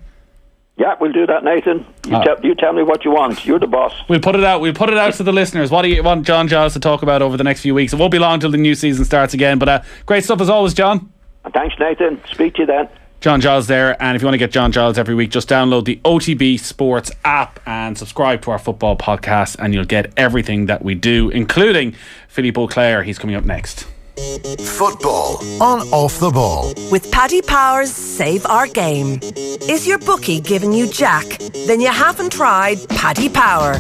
[0.78, 1.86] Yeah, we'll do that, Nathan.
[2.08, 3.46] You, Uh, tell you tell me what you want.
[3.46, 3.94] You're the boss.
[4.08, 4.62] We'll put it out.
[4.62, 5.72] We'll put it out to the listeners.
[5.72, 7.94] What do you want John Giles to talk about over the next few weeks?
[7.94, 9.58] It won't be long till the new season starts again.
[9.58, 11.12] But uh, great stuff as always, John.
[11.52, 12.22] Thanks, Nathan.
[12.32, 12.90] Speak to you then.
[13.20, 15.86] John Giles there, and if you want to get John Giles every week, just download
[15.86, 20.84] the OTB Sports app and subscribe to our football podcast, and you'll get everything that
[20.84, 21.96] we do, including
[22.28, 23.04] Philippe Auclair.
[23.04, 23.88] He's coming up next.
[24.60, 26.74] Football on Off the Ball.
[26.92, 29.20] With Paddy Power's Save Our Game.
[29.36, 31.26] Is your bookie giving you jack?
[31.66, 33.74] Then you haven't tried Paddy Power.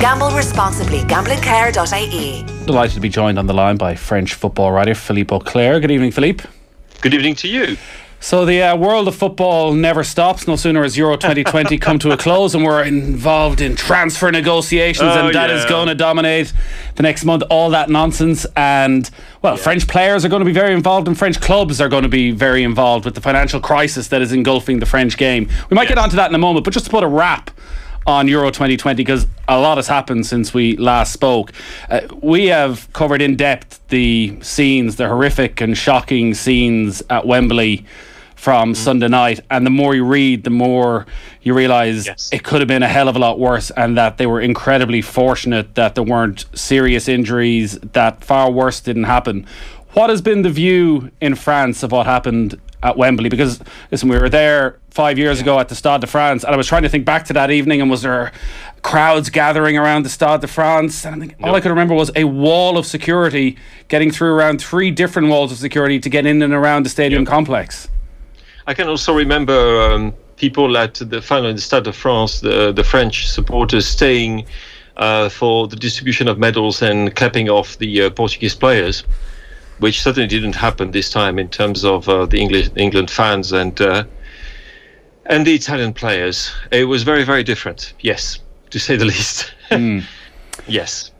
[0.00, 0.98] Gamble responsibly.
[1.00, 2.66] Gamblingcare.ie.
[2.66, 5.80] Delighted to be joined on the line by French football writer Philippe Auclair.
[5.80, 6.44] Good evening, Philippe.
[7.00, 7.76] Good evening to you.
[8.22, 10.46] So the uh, world of football never stops.
[10.46, 15.08] No sooner has Euro 2020 come to a close, and we're involved in transfer negotiations,
[15.10, 15.68] Oh, and that is yeah.
[15.70, 16.52] going to dominate
[16.96, 17.42] the next month.
[17.48, 19.08] All that nonsense, and
[19.40, 22.10] well, French players are going to be very involved, and French clubs are going to
[22.10, 25.48] be very involved with the financial crisis that is engulfing the French game.
[25.70, 27.50] We might get onto that in a moment, but just to put a wrap
[28.06, 31.52] on Euro 2020 because a lot has happened since we last spoke.
[31.88, 37.86] Uh, we have covered in depth the scenes, the horrific and shocking scenes at Wembley
[38.40, 38.82] from mm-hmm.
[38.82, 39.40] Sunday night.
[39.50, 41.06] And the more you read, the more
[41.42, 42.30] you realise Yes.
[42.32, 45.02] it could have been a hell of a lot worse and that they were incredibly
[45.02, 49.46] fortunate that there weren't serious injuries, that far worse didn't happen.
[49.92, 53.28] What has been the view in France of what happened at Wembley?
[53.28, 56.56] Because, listen, we were there five years ago at the Stade de France, and I
[56.56, 58.32] was trying to think back to that evening, and was there
[58.82, 61.04] crowds gathering around the Stade de France?
[61.04, 63.56] And I think all I could remember was a wall of security
[63.88, 67.26] getting through around three different walls of security to get in and around the stadium
[67.26, 67.88] complex.
[68.70, 72.70] I can also remember um, people at the final in the Stade de France, the,
[72.70, 74.46] the French supporters staying
[74.96, 79.02] uh, for the distribution of medals and clapping off the uh, Portuguese players,
[79.80, 83.80] which certainly didn't happen this time in terms of uh, the English England fans and
[83.80, 84.04] uh,
[85.26, 86.52] and the Italian players.
[86.70, 87.92] It was very very different.
[87.98, 88.38] Yes,
[88.70, 89.52] to say the least.
[90.68, 91.10] yes.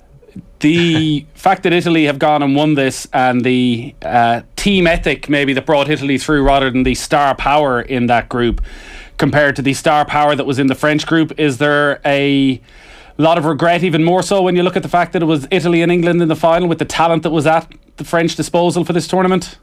[0.60, 5.52] The fact that Italy have gone and won this and the uh, team ethic maybe
[5.54, 8.62] that brought Italy through rather than the star power in that group
[9.16, 12.60] compared to the star power that was in the French group is there a
[13.18, 15.46] lot of regret even more so when you look at the fact that it was
[15.50, 18.84] Italy and England in the final with the talent that was at the French disposal
[18.84, 19.58] for this tournament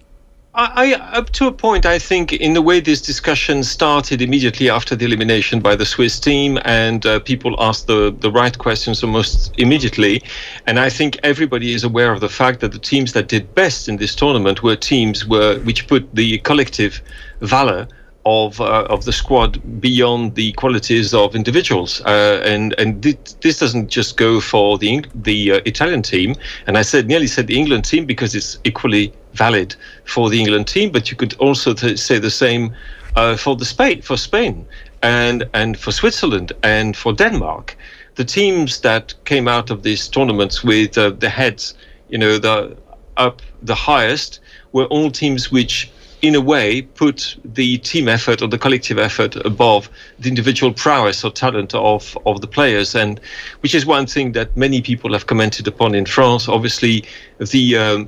[0.59, 4.95] I, up to a point, I think, in the way this discussion started immediately after
[4.95, 9.53] the elimination by the Swiss team, and uh, people asked the, the right questions almost
[9.59, 10.23] immediately.
[10.65, 13.87] And I think everybody is aware of the fact that the teams that did best
[13.87, 17.03] in this tournament were teams were, which put the collective
[17.41, 17.87] valor
[18.27, 23.59] of uh, of the squad beyond the qualities of individuals, uh, and and thi- this
[23.59, 26.35] doesn't just go for the the uh, Italian team.
[26.67, 30.67] And I said nearly said the England team because it's equally valid for the England
[30.67, 32.75] team, but you could also t- say the same
[33.15, 34.65] uh, for the Spain for Spain
[35.01, 37.77] and and for Switzerland and for Denmark.
[38.15, 41.75] The teams that came out of these tournaments with uh, the heads,
[42.09, 42.75] you know, the
[43.15, 44.39] up the highest
[44.73, 45.89] were all teams which
[46.21, 51.23] in a way put the team effort or the collective effort above the individual prowess
[51.23, 52.95] or talent of of the players.
[52.95, 53.19] And
[53.61, 56.47] which is one thing that many people have commented upon in France.
[56.47, 57.03] Obviously
[57.39, 58.07] the um,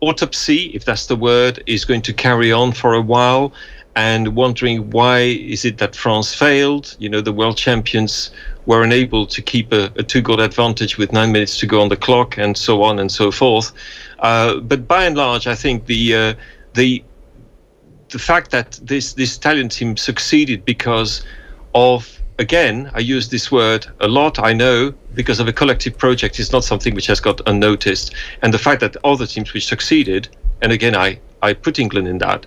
[0.00, 3.52] autopsy if that's the word is going to carry on for a while.
[3.96, 6.96] And wondering why is it that France failed?
[6.98, 8.30] You know the world champions
[8.66, 11.88] were unable to keep a, a two goal advantage with nine minutes to go on
[11.90, 13.72] the clock and so on and so forth.
[14.18, 16.34] Uh, but by and large I think the uh,
[16.74, 17.04] the
[18.10, 21.24] the fact that this this Italian team succeeded because
[21.74, 26.38] of again I use this word a lot I know because of a collective project
[26.38, 28.14] is not something which has got unnoticed.
[28.42, 30.28] And the fact that other teams which succeeded
[30.62, 32.46] and again I I put England in that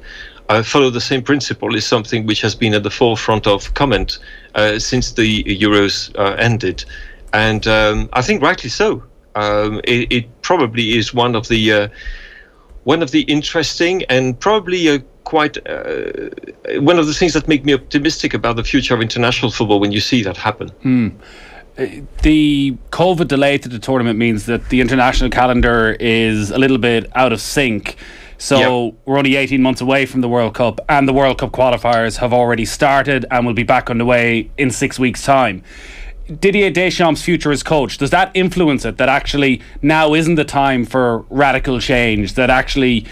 [0.49, 4.19] uh, follow the same principle is something which has been at the forefront of comment
[4.55, 6.83] uh, since the Euros uh, ended.
[7.31, 9.03] And um, I think rightly so.
[9.35, 11.87] Um, it, it probably is one of the uh,
[12.83, 16.29] one of the interesting and probably a quite uh, uh,
[16.81, 19.91] one of the things that make me optimistic about the future of international football when
[19.91, 20.69] you see that happen.
[20.69, 21.09] Hmm.
[21.77, 21.85] Uh,
[22.21, 27.09] the COVID delay to the tournament means that the international calendar is a little bit
[27.15, 27.95] out of sync.
[28.37, 28.93] So Yep.
[29.05, 32.33] we're only 18 months away from the World Cup, and the World Cup qualifiers have
[32.33, 35.63] already started and will be back underway in six weeks' time.
[36.27, 38.97] Didier Deschamps' future as coach, does that influence it?
[38.97, 42.35] That actually now isn't the time for radical change.
[42.35, 43.05] That actually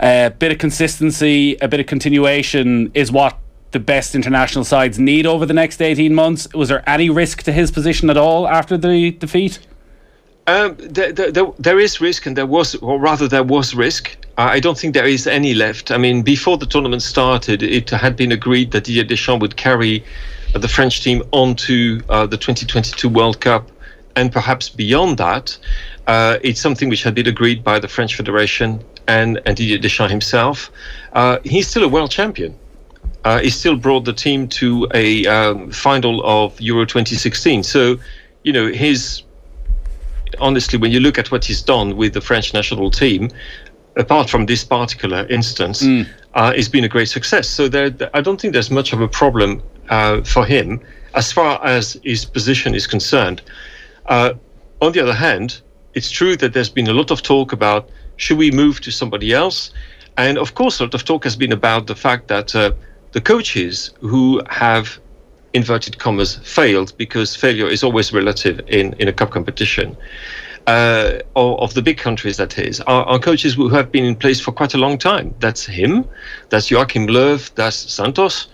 [0.00, 3.38] a uh, bit of consistency, a bit of continuation is what
[3.70, 6.52] the best international sides need over the next 18 months.
[6.54, 9.60] Was there any risk to his position at all after the defeat?
[10.48, 14.16] Um, there, there, there is risk, and there was, or rather, there was risk.
[14.38, 15.90] I don't think there is any left.
[15.90, 20.04] I mean, before the tournament started, it had been agreed that Didier Deschamps would carry
[20.58, 23.70] the French team onto uh, the 2022 World Cup
[24.16, 25.56] and perhaps beyond that.
[26.06, 30.10] Uh, it's something which had been agreed by the French Federation and, and Didier Deschamps
[30.10, 30.70] himself.
[31.12, 32.56] Uh, he's still a world champion.
[33.24, 37.62] Uh, he still brought the team to a um, final of Euro 2016.
[37.64, 37.98] So,
[38.44, 39.22] you know, his
[40.40, 43.30] honestly, when you look at what he's done with the French national team,
[43.96, 46.06] apart from this particular instance, mm.
[46.34, 47.48] uh, it's been a great success.
[47.48, 50.80] So there, I don't think there's much of a problem uh, for him
[51.14, 53.42] as far as his position is concerned.
[54.06, 54.34] Uh,
[54.80, 55.60] on the other hand,
[55.94, 59.32] it's true that there's been a lot of talk about should we move to somebody
[59.32, 59.70] else,
[60.16, 62.72] and of course, a lot of talk has been about the fact that uh,
[63.12, 64.98] the coaches who have
[65.52, 69.96] inverted commas failed because failure is always relative in, in a cup competition.
[70.66, 74.40] Uh, of the big countries, that is, are, are, coaches who have been in place
[74.40, 75.32] for quite a long time.
[75.38, 76.04] That's him,
[76.48, 78.48] that's Joachim Löw, that's Santos,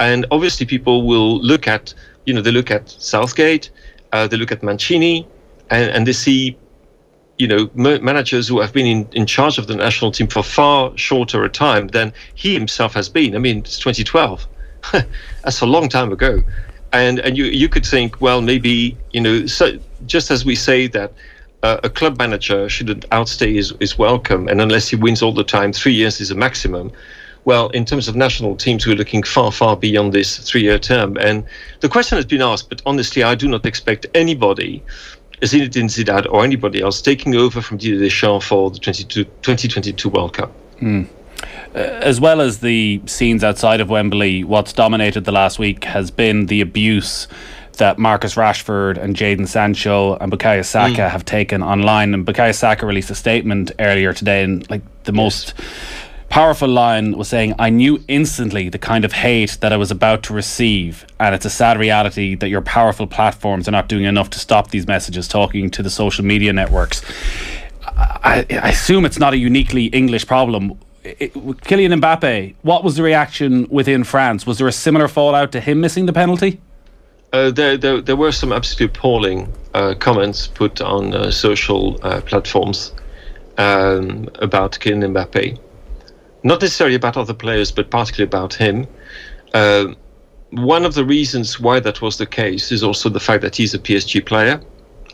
[0.00, 3.70] and obviously people will look at, you know, they look at Southgate,
[4.12, 5.26] uh, they look at Mancini,
[5.70, 6.56] and, and they see,
[7.38, 10.96] you know, managers who have been in, in charge of the national team for far
[10.96, 13.34] shorter a time than he himself has been.
[13.34, 14.46] I mean, it's 2012.
[15.44, 16.42] That's a long time ago.
[16.90, 20.86] And and you you could think, well, maybe you know, so just as we say
[20.86, 21.12] that
[21.62, 25.44] uh, a club manager shouldn't outstay his, his welcome, and unless he wins all the
[25.44, 26.90] time, three years is a maximum.
[27.48, 31.16] Well, in terms of national teams, we're looking far, far beyond this three-year term.
[31.16, 31.46] And
[31.80, 34.82] the question has been asked, but honestly, I do not expect anybody,
[35.40, 40.52] Zinedine Zidane or anybody else, taking over from Didier Deschamps for the 2022 World Cup.
[40.82, 41.08] Mm.
[41.74, 46.10] Uh, as well as the scenes outside of Wembley, what's dominated the last week has
[46.10, 47.28] been the abuse
[47.78, 51.10] that Marcus Rashford and Jadon Sancho and Bukayo Saka mm.
[51.10, 52.12] have taken online.
[52.12, 55.16] And Bukayo Saka released a statement earlier today, and like the yes.
[55.16, 55.54] most
[56.28, 60.22] powerful line was saying, I knew instantly the kind of hate that I was about
[60.24, 61.06] to receive.
[61.18, 64.70] And it's a sad reality that your powerful platforms are not doing enough to stop
[64.70, 67.02] these messages, talking to the social media networks.
[67.96, 73.02] I, I assume it's not a uniquely English problem it, Kylian Mbappe, what was the
[73.02, 74.46] reaction within France?
[74.46, 76.60] Was there a similar fallout to him missing the penalty?
[77.32, 82.20] Uh, there, there, there, were some absolutely appalling uh, comments put on uh, social uh,
[82.22, 82.92] platforms
[83.58, 85.58] um, about Kylian Mbappe.
[86.42, 88.86] Not necessarily about other players, but particularly about him.
[89.54, 89.94] Uh,
[90.50, 93.74] one of the reasons why that was the case is also the fact that he's
[93.74, 94.60] a PSG player,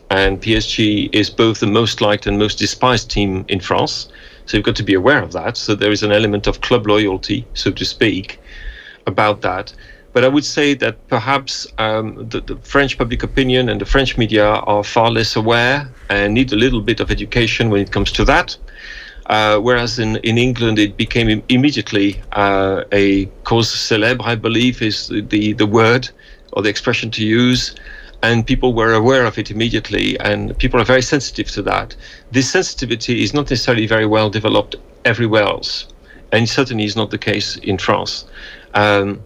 [0.09, 4.09] and PSG is both the most liked and most despised team in France.
[4.45, 5.57] So you've got to be aware of that.
[5.57, 8.39] So there is an element of club loyalty, so to speak,
[9.07, 9.73] about that.
[10.13, 14.17] But I would say that perhaps um, the, the, French public opinion and the French
[14.17, 18.13] media are far less aware and need a little bit of education when it comes
[18.13, 18.55] to that.
[19.27, 24.81] Uh, whereas in, in England, it became Im- immediately uh, a cause célèbre, I believe,
[24.81, 26.09] is the, the word
[26.53, 27.75] or the expression to use
[28.25, 31.95] and people were aware of it immediately, and people are very sensitive to that.
[32.31, 35.87] This sensitivity is not necessarily very well developed everywhere else,
[36.31, 38.25] and certainly is not the case in France.
[38.73, 39.21] Um,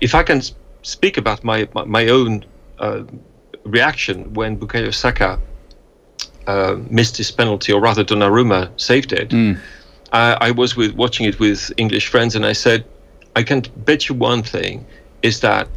[0.00, 0.40] if I can
[0.82, 2.44] speak about my my own
[2.78, 3.02] uh,
[3.64, 5.38] reaction when Bukayo Saka
[6.48, 9.56] uh, missed his penalty, or rather Donnarumma saved it, mm.
[10.12, 12.84] I was with watching it with English friends, and I said,
[13.36, 14.84] I can bet you one thing
[15.22, 15.68] is that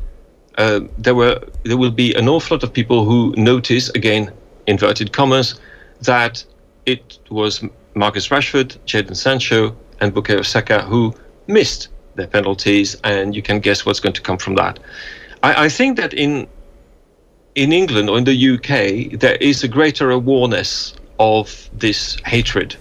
[0.58, 4.32] uh, there were there will be an awful lot of people who notice again
[4.68, 5.60] inverted commas
[6.02, 6.44] that
[6.86, 11.14] it was Marcus Rashford, Jadon Sancho, and Bukayo Saka who
[11.48, 14.80] missed their penalties, and you can guess what's going to come from that.
[15.44, 16.48] I, I think that in
[17.56, 22.76] in England or in the UK there is a greater awareness of this hatred.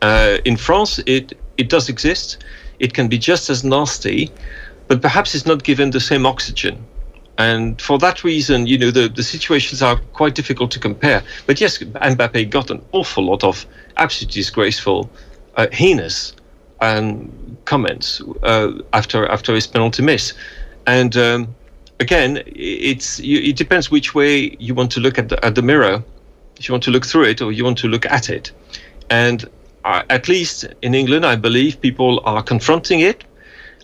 [0.00, 2.38] Uh, in France, it it does exist.
[2.78, 4.30] It can be just as nasty,
[4.86, 6.84] but perhaps it's not given the same oxygen.
[7.36, 11.22] And for that reason, you know, the, the situations are quite difficult to compare.
[11.46, 13.64] But yes, Mbappe got an awful lot of
[13.96, 15.08] absolutely disgraceful,
[15.56, 16.32] uh, heinous
[16.80, 17.30] um,
[17.64, 20.32] comments uh, after after his penalty miss.
[20.86, 21.54] And um,
[22.00, 26.02] again, it's it depends which way you want to look at the, at the mirror.
[26.56, 28.50] If you want to look through it or you want to look at it.
[29.10, 29.44] And
[29.84, 33.24] uh, at least in England, I believe people are confronting it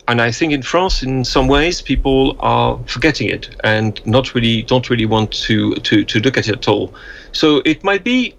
[0.07, 4.63] and I think in France, in some ways, people are forgetting it and not really
[4.63, 6.93] don't really want to to to look at it at all.
[7.33, 8.35] So it might be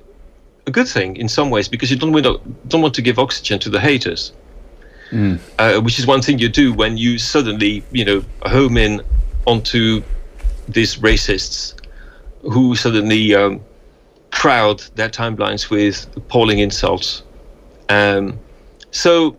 [0.68, 3.18] a good thing in some ways because you don't want to, don't want to give
[3.18, 4.32] oxygen to the haters,
[5.10, 5.40] mm.
[5.58, 9.02] uh, which is one thing you do when you suddenly you know home in
[9.45, 10.03] onto
[10.67, 11.73] these racists
[12.41, 13.62] who suddenly um,
[14.31, 17.23] crowd their timelines with appalling insults.
[17.89, 18.39] Um,
[18.91, 19.36] so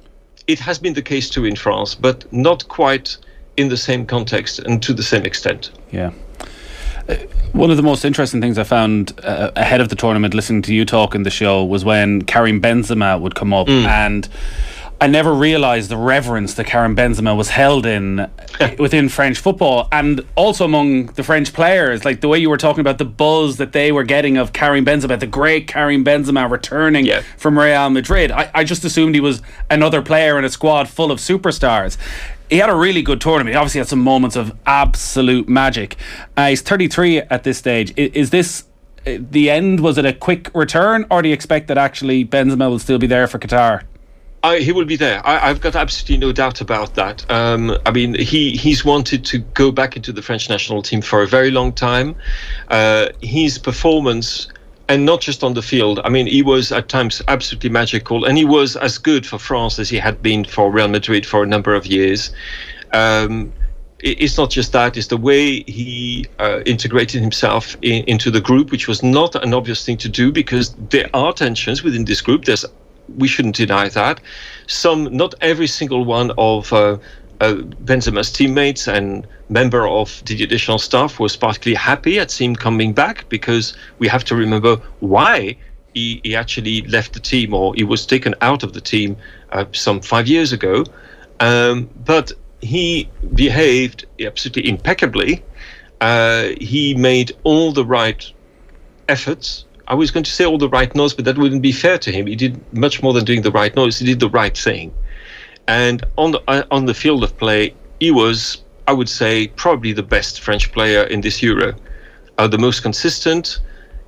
[0.46, 3.16] it has been the case too in France, but not quite
[3.56, 5.70] in the same context and to the same extent.
[5.90, 6.12] Yeah.
[7.08, 7.14] Uh,
[7.52, 10.74] one of the most interesting things I found uh, ahead of the tournament, listening to
[10.74, 13.86] you talk in the show, was when Karim Benzema would come up mm.
[13.86, 14.28] and
[14.98, 18.30] I never realised the reverence that Karim Benzema was held in
[18.78, 22.04] within French football and also among the French players.
[22.04, 24.87] Like the way you were talking about the buzz that they were getting of Karim
[24.87, 27.20] Benzema, the great Karim Benzema returning yeah.
[27.37, 28.30] from Real Madrid.
[28.30, 31.98] I, I just assumed he was another player in a squad full of superstars
[32.48, 33.54] he had a really good tournament.
[33.54, 35.96] He obviously had some moments of absolute magic.
[36.37, 37.92] Uh, he's 33 at this stage.
[37.96, 38.64] Is, is, this
[39.04, 39.80] uh, the end?
[39.80, 43.09] Was it a quick return, or do you expect that actually Benzema will still be
[43.09, 43.82] there for Qatar?
[44.46, 45.20] I, he will be there.
[45.26, 47.28] I, have got absolutely no doubt about that.
[47.28, 51.20] Um, I mean, he he's wanted to go back into the French national team for
[51.22, 52.14] a very long time.
[52.68, 54.46] Uh, his performance,
[54.88, 55.98] and not just on the field.
[56.04, 59.80] I mean, he was at times absolutely magical, and he was as good for France
[59.80, 62.30] as he had been for Real Madrid for a number of years.
[62.92, 63.52] Um,
[63.98, 68.70] it's not just that; it's the way he uh, integrated himself in, into the group,
[68.70, 72.44] which was not an obvious thing to do because there are tensions within this group.
[72.44, 72.64] There's
[73.16, 74.20] we shouldn't deny that.
[74.66, 76.98] Some, not every single one of uh,
[77.40, 82.92] uh, Benzema's teammates and member of the additional staff was particularly happy at him coming
[82.92, 85.56] back because we have to remember why
[85.94, 89.16] he, he actually left the team or he was taken out of the team
[89.52, 90.84] uh, some five years ago.
[91.40, 95.44] Um, but he behaved absolutely impeccably.
[96.00, 98.30] Uh, he made all the right
[99.08, 101.99] efforts I was going to say all the right notes, but that wouldn't be fair
[101.99, 102.27] to him.
[102.27, 103.99] He did much more than doing the right notes.
[103.99, 104.92] He did the right thing,
[105.68, 109.92] and on the uh, on the field of play, he was, I would say, probably
[109.92, 111.75] the best French player in this Euro,
[112.38, 113.61] uh, the most consistent.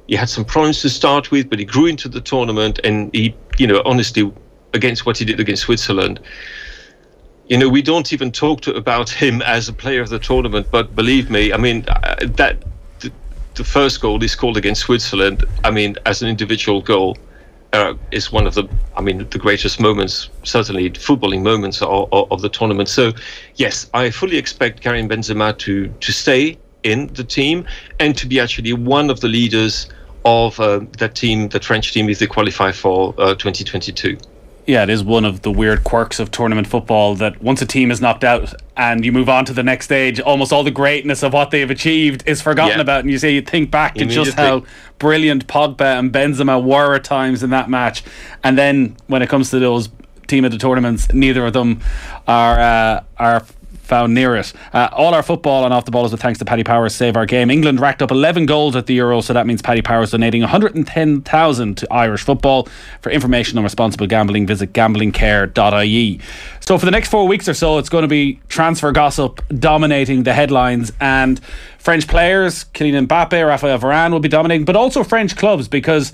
[0.08, 3.34] He had some problems to start with, but he grew into the tournament, and he,
[3.58, 4.32] you know, honestly,
[4.74, 6.18] against what he did against Switzerland.
[7.48, 10.68] You know, we don't even talk to, about him as a player of the tournament,
[10.70, 12.62] but believe me, I mean, uh, that
[13.58, 17.18] the first goal he scored against Switzerland, I mean, as an individual goal,
[17.74, 18.66] uh, is one of the,
[18.96, 22.88] I mean, the greatest moments, certainly footballing moments of, of, the tournament.
[22.88, 23.12] So,
[23.56, 27.66] yes, I fully expect Karim Benzema to to stay in the team
[28.00, 29.88] and to be actually one of the leaders
[30.24, 34.16] of uh, that team, the French team, if they qualify for uh, 2022
[34.68, 37.90] yeah, it is one of the weird quirks of tournament football that once a team
[37.90, 41.22] is knocked out and you move on to the next stage, almost all the greatness
[41.22, 42.82] of what they've achieved is forgotten yeah.
[42.82, 43.00] about.
[43.00, 44.64] And you say you think back to just how
[44.98, 48.04] brilliant Pogba and Benzema were at times in that match,
[48.44, 49.88] and then when it comes to those
[50.26, 51.80] team of the tournaments, neither of them
[52.26, 53.46] are uh, are
[53.88, 54.52] found near it.
[54.72, 57.16] Uh, all our football and off the ball is with thanks to Paddy Powers Save
[57.16, 57.50] Our Game.
[57.50, 61.76] England racked up 11 goals at the Euro, so that means Paddy Powers donating 110,000
[61.76, 62.68] to Irish football.
[63.00, 66.20] For information on responsible gambling, visit gamblingcare.ie.
[66.60, 70.24] So for the next four weeks or so, it's going to be transfer gossip dominating
[70.24, 71.40] the headlines and
[71.78, 76.12] French players, Kylian Mbappe, Raphael Varane will be dominating, but also French clubs because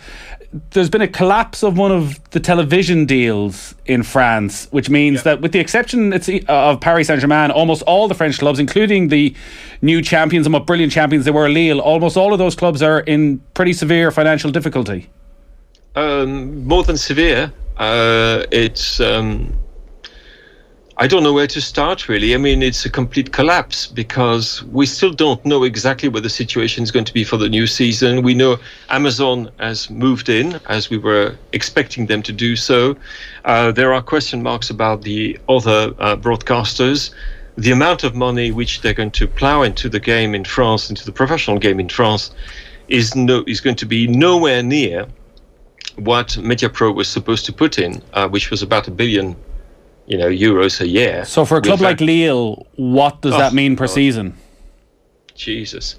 [0.71, 5.23] there's been a collapse of one of the television deals in France, which means yeah.
[5.23, 9.09] that, with the exception uh, of Paris Saint Germain, almost all the French clubs, including
[9.09, 9.35] the
[9.83, 13.01] new champions and what brilliant champions they were, Lille, almost all of those clubs are
[13.01, 15.11] in pretty severe financial difficulty.
[15.97, 17.53] Um, more than severe.
[17.77, 19.53] Uh, it's um,
[20.97, 22.35] I don't know where to start really.
[22.35, 26.85] I mean, it's a complete collapse because we still don't know exactly what the situation
[26.85, 28.23] is going to be for the new season.
[28.23, 28.59] We know
[28.91, 32.97] Amazon has moved in as we were expecting them to do so.
[33.45, 37.11] Uh, there are question marks about the other uh, broadcasters.
[37.59, 41.05] The amount of money which they're going to plow into the game in France, into
[41.05, 42.31] the professional game in France,
[42.87, 45.09] is no is going to be nowhere near
[45.97, 49.35] what MediaPro was supposed to put in, uh, which was about a billion
[50.07, 51.25] you know, euros a year.
[51.25, 53.95] So for a club like Lille, what does oh, that mean per God.
[53.95, 54.37] season?
[55.35, 55.97] Jesus.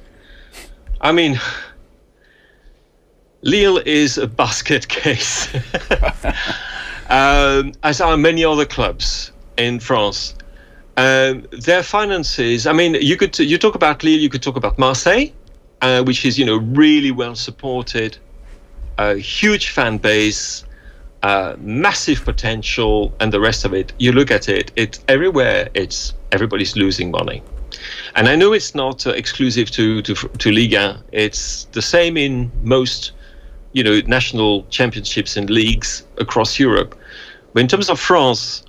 [1.01, 1.39] I mean,
[3.41, 5.53] Lille is a basket case,
[7.09, 10.35] um, as are many other clubs in France.
[10.97, 12.65] Um, their finances.
[12.65, 15.27] I mean, you could you talk about Lille, you could talk about Marseille,
[15.81, 18.17] uh, which is you know really well supported,
[18.97, 20.64] a huge fan base,
[21.25, 23.93] uh, massive potential, and the rest of it.
[23.97, 25.69] You look at it; it's everywhere.
[25.73, 27.41] It's everybody's losing money.
[28.15, 31.03] And I know it's not uh, exclusive to, to to Liga.
[31.11, 33.11] It's the same in most,
[33.73, 36.93] you know, national championships and leagues across Europe.
[37.53, 38.63] But in terms of France,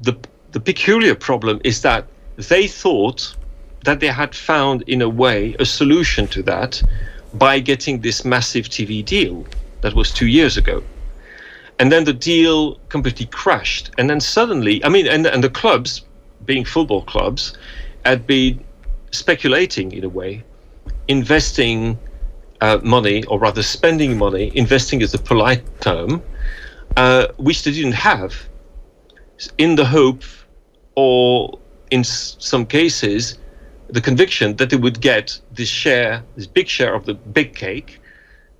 [0.00, 0.14] the
[0.52, 2.06] the peculiar problem is that
[2.48, 3.36] they thought
[3.84, 6.82] that they had found, in a way, a solution to that
[7.34, 9.44] by getting this massive TV deal
[9.82, 10.82] that was two years ago.
[11.80, 13.90] And then the deal completely crashed.
[13.96, 16.02] And then suddenly, I mean, and, and the clubs,
[16.44, 17.56] being football clubs,
[18.04, 18.62] had been
[19.12, 20.44] speculating in a way,
[21.08, 21.98] investing
[22.60, 26.22] uh, money, or rather spending money, investing is a polite term,
[26.98, 28.34] uh, which they didn't have,
[29.56, 30.22] in the hope,
[30.96, 31.58] or
[31.90, 33.38] in s- some cases,
[33.88, 38.00] the conviction that they would get this share, this big share of the big cake.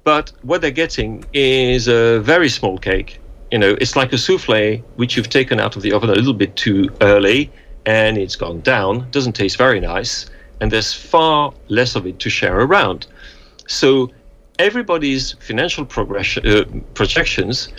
[0.04, 3.20] But what they're getting is a very small cake.
[3.50, 6.32] You know, it's like a souffle which you've taken out of the oven a little
[6.32, 7.50] bit too early
[7.86, 9.10] and it's gone down.
[9.10, 10.26] Doesn't taste very nice,
[10.60, 13.06] and there's far less of it to share around.
[13.66, 14.10] So
[14.58, 17.72] everybody's financial progression uh, projections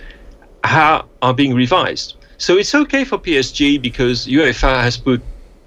[0.63, 2.15] are, are being revised.
[2.37, 5.21] So it's okay for PSG because UEFA has put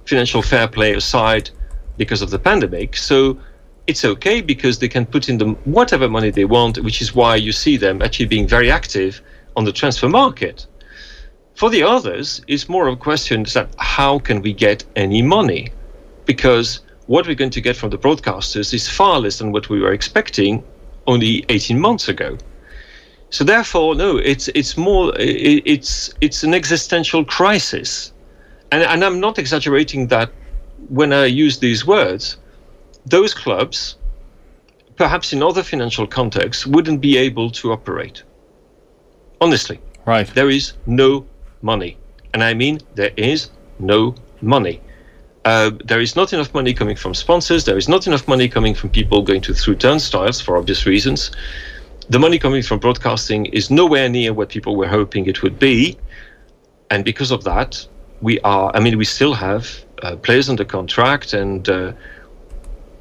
[0.06, 1.50] financial fair play aside
[1.96, 2.96] because of the pandemic.
[2.96, 3.38] So
[3.86, 7.36] it's okay because they can put in the whatever money they want, which is why
[7.36, 9.20] you see them actually being very active
[9.56, 10.66] on the transfer market.
[11.54, 15.72] For the others, it's more of a question that how can we get any money?
[16.24, 19.80] Because what we're going to get from the broadcasters is far less than what we
[19.80, 20.64] were expecting
[21.06, 22.38] only 18 months ago.
[23.30, 28.12] So therefore, no, it's it's more it, it's it's an existential crisis,
[28.70, 30.30] and and I'm not exaggerating that
[30.88, 32.36] when I use these words.
[33.06, 33.96] Those clubs,
[34.96, 38.22] perhaps in other financial contexts, wouldn't be able to operate.
[39.40, 40.26] Honestly, Right.
[40.34, 41.26] there is no
[41.62, 41.96] money.
[42.32, 44.80] And I mean, there is no money.
[45.44, 47.64] Uh, there is not enough money coming from sponsors.
[47.64, 51.30] There is not enough money coming from people going to through turnstiles for obvious reasons.
[52.08, 55.98] The money coming from broadcasting is nowhere near what people were hoping it would be.
[56.90, 57.86] And because of that,
[58.22, 59.68] we are, I mean, we still have
[60.02, 61.92] uh, players under contract and uh,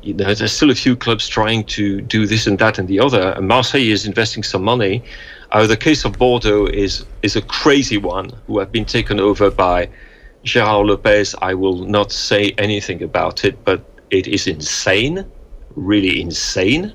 [0.06, 3.34] there's still a few clubs trying to do this and that and the other.
[3.38, 5.04] And Marseille is investing some money.
[5.51, 9.49] Uh, the case of Bordeaux is is a crazy one, who have been taken over
[9.51, 9.89] by
[10.43, 11.36] Gerard Lopez.
[11.41, 15.26] I will not say anything about it, but it is insane,
[15.76, 16.93] really insane.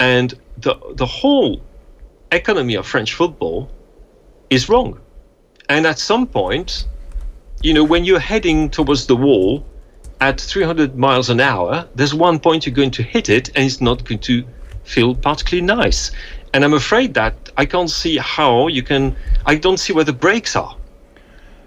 [0.00, 1.60] And the the whole
[2.30, 3.70] economy of French football
[4.48, 4.98] is wrong.
[5.68, 6.86] And at some point,
[7.62, 9.64] you know, when you're heading towards the wall
[10.22, 13.80] at 300 miles an hour, there's one point you're going to hit it and it's
[13.80, 14.44] not going to
[14.84, 16.12] feel particularly nice.
[16.54, 19.16] And I'm afraid that I can't see how you can,
[19.46, 20.76] I don't see where the brakes are.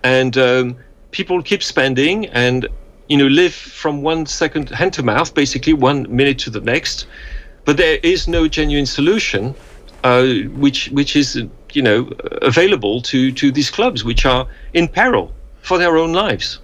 [0.04, 0.78] And um,
[1.12, 2.66] people keep spending and,
[3.10, 7.08] you know, live from one second hand to mouth, basically one minute to the next.
[7.66, 9.54] But there is no genuine solution,
[10.06, 10.28] uh,
[10.64, 11.36] which which is,
[11.74, 12.10] you know,
[12.42, 16.60] available to to these clubs, which are in peril for their own lives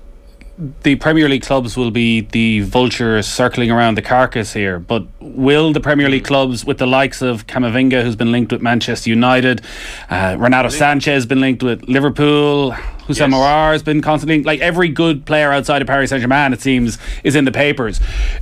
[0.84, 5.74] the Premier League clubs will be the vultures circling around the carcass here, but will
[5.74, 9.62] the Premier League clubs, with the likes of Camavinga, who's been linked with Manchester United,
[10.10, 13.34] uh, Renato Sanches been linked with Liverpool, Houssem Yes.
[13.34, 16.98] Aouar has been constantly like every good player outside of Paris Saint Germain, it seems,
[17.24, 18.00] is in the papers.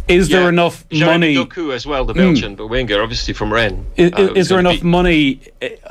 [0.07, 1.35] Is there enough Jeremy money?
[1.35, 3.85] Doku as well, the Belgian, but Wenger, obviously from Rennes.
[3.95, 5.41] Is, uh, is there enough be- money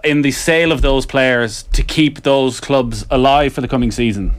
[0.05, 4.35] in the sale of those players to keep those clubs alive for the coming season?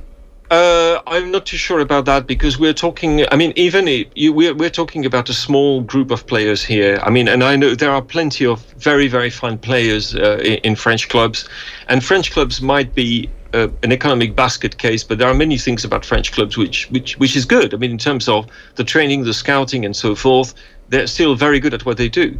[0.49, 3.23] Uh, I'm not too sure about that because we're talking.
[3.31, 6.99] I mean, even i you, we're we're talking about a small group of players here.
[7.03, 10.55] I mean, and I know there are plenty of very very fine players uh, in,
[10.69, 11.47] in French clubs,
[11.87, 15.85] and French clubs might be uh, an economic basket case, but there are many things
[15.85, 17.75] about French clubs which which which is good.
[17.75, 20.55] I mean, in terms of the training, the scouting, and so forth,
[20.87, 22.39] they're still very good at what they do,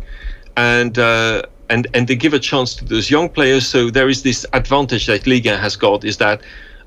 [0.58, 0.98] and.
[0.98, 3.68] Uh, and, and they give a chance to those young players.
[3.68, 6.42] So there is this advantage that Liga has got is that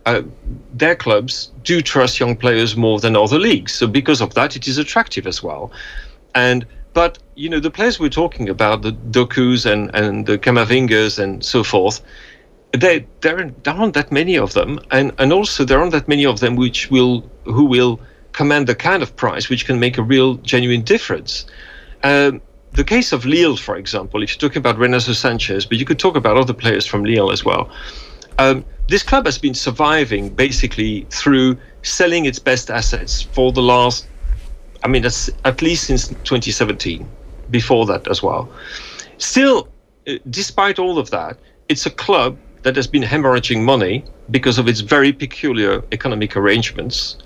[0.06, 0.22] uh,
[0.72, 3.74] their clubs do trust young players more than other leagues.
[3.74, 5.70] So because of that, it is attractive as well.
[6.34, 11.18] And but you know the players we're talking about, the Dokus and and the Camavingas
[11.18, 12.00] and so forth,
[12.72, 16.40] there there aren't that many of them, and and also there aren't that many of
[16.40, 18.00] them which will who will
[18.32, 21.46] command the kind of price which can make a real genuine difference.
[22.02, 22.40] Um,
[22.72, 25.98] the case of Lille, for example, if you're talking about Renato Sanches, but you could
[25.98, 27.70] talk about other players from Lille as well.
[28.38, 34.06] Um, this club has been surviving basically through selling its best assets for the last,
[34.82, 37.08] I mean, at least since 2017,
[37.50, 38.50] before that as well.
[39.18, 39.68] Still,
[40.08, 41.36] uh, despite all of that,
[41.68, 47.16] it's a club that has been hemorrhaging money because of its very peculiar economic arrangements,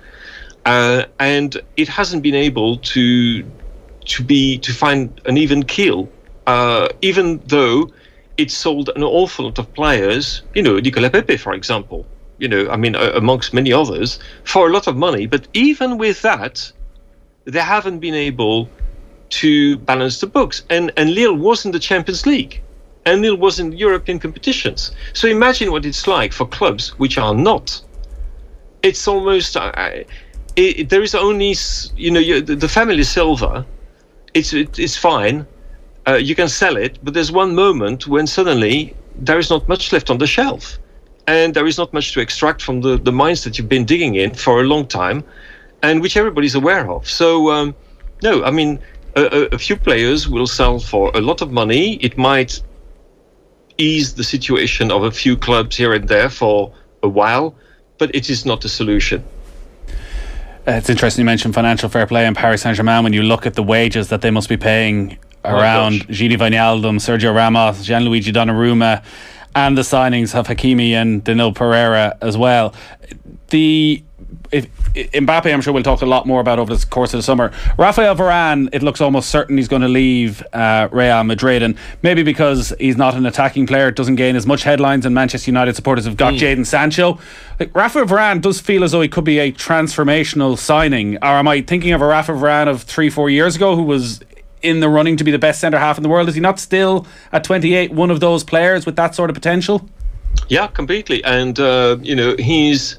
[0.65, 3.43] uh, and it hasn't been able to
[4.05, 6.09] to be to find an even keel,
[6.47, 7.91] uh, even though
[8.37, 10.43] it sold an awful lot of players.
[10.53, 12.05] You know, Nicolas Pepe, for example.
[12.39, 15.25] You know, I mean, uh, amongst many others, for a lot of money.
[15.25, 16.71] But even with that,
[17.45, 18.69] they haven't been able
[19.29, 20.63] to balance the books.
[20.69, 22.61] And and Lille was in the Champions League,
[23.05, 24.91] and Lille was in European competitions.
[25.13, 27.81] So imagine what it's like for clubs which are not.
[28.83, 29.71] It's almost uh,
[30.55, 31.55] it, there is only
[31.95, 33.65] you know you, the, the, family silver.
[34.33, 35.47] It's it, it's fine.
[36.07, 39.91] Uh, you can sell it, but there's one moment when suddenly there is not much
[39.91, 40.77] left on the shelf,
[41.27, 44.15] and there is not much to extract from the the mines that you've been digging
[44.15, 45.23] in for a long time,
[45.83, 47.09] and which everybody's aware of.
[47.09, 47.75] So um,
[48.23, 48.79] no, I mean
[49.17, 51.95] a, a few players will sell for a lot of money.
[51.95, 52.61] It might
[53.77, 57.55] ease the situation of a few clubs here and there for a while,
[57.97, 59.23] but it is not a solution.
[60.67, 63.45] Uh, it's interesting you mentioned financial fair play in Paris Saint Germain when you look
[63.45, 65.17] at the wages that they must be paying
[65.47, 69.03] around oh Gini Wijnaldum, Sergio Ramos, Gianluigi Donnarumma,
[69.55, 72.73] and the signings of Hakimi and Danilo Pereira as well.
[73.49, 74.03] The
[74.51, 77.23] if, Mbappe, I'm sure we'll talk a lot more about over the course of the
[77.23, 77.51] summer.
[77.77, 82.23] Rafael Varane, it looks almost certain he's going to leave uh, Real Madrid, and maybe
[82.23, 85.05] because he's not an attacking player, it doesn't gain as much headlines.
[85.05, 86.39] And Manchester United supporters have got mm.
[86.39, 87.19] Jadon Sancho.
[87.59, 91.17] Like Rafael Varane does feel as though he could be a transformational signing.
[91.17, 94.21] Or am I thinking of a Rafael Varane of three, four years ago who was
[94.61, 96.27] in the running to be the best centre half in the world?
[96.29, 99.87] Is he not still at 28 one of those players with that sort of potential?
[100.49, 101.23] Yeah, completely.
[101.23, 102.97] And uh, you know he's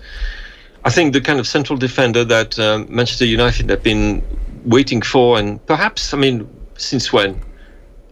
[0.85, 4.23] I think the kind of central defender that um, Manchester United have been
[4.65, 7.41] waiting for, and perhaps, I mean, since when?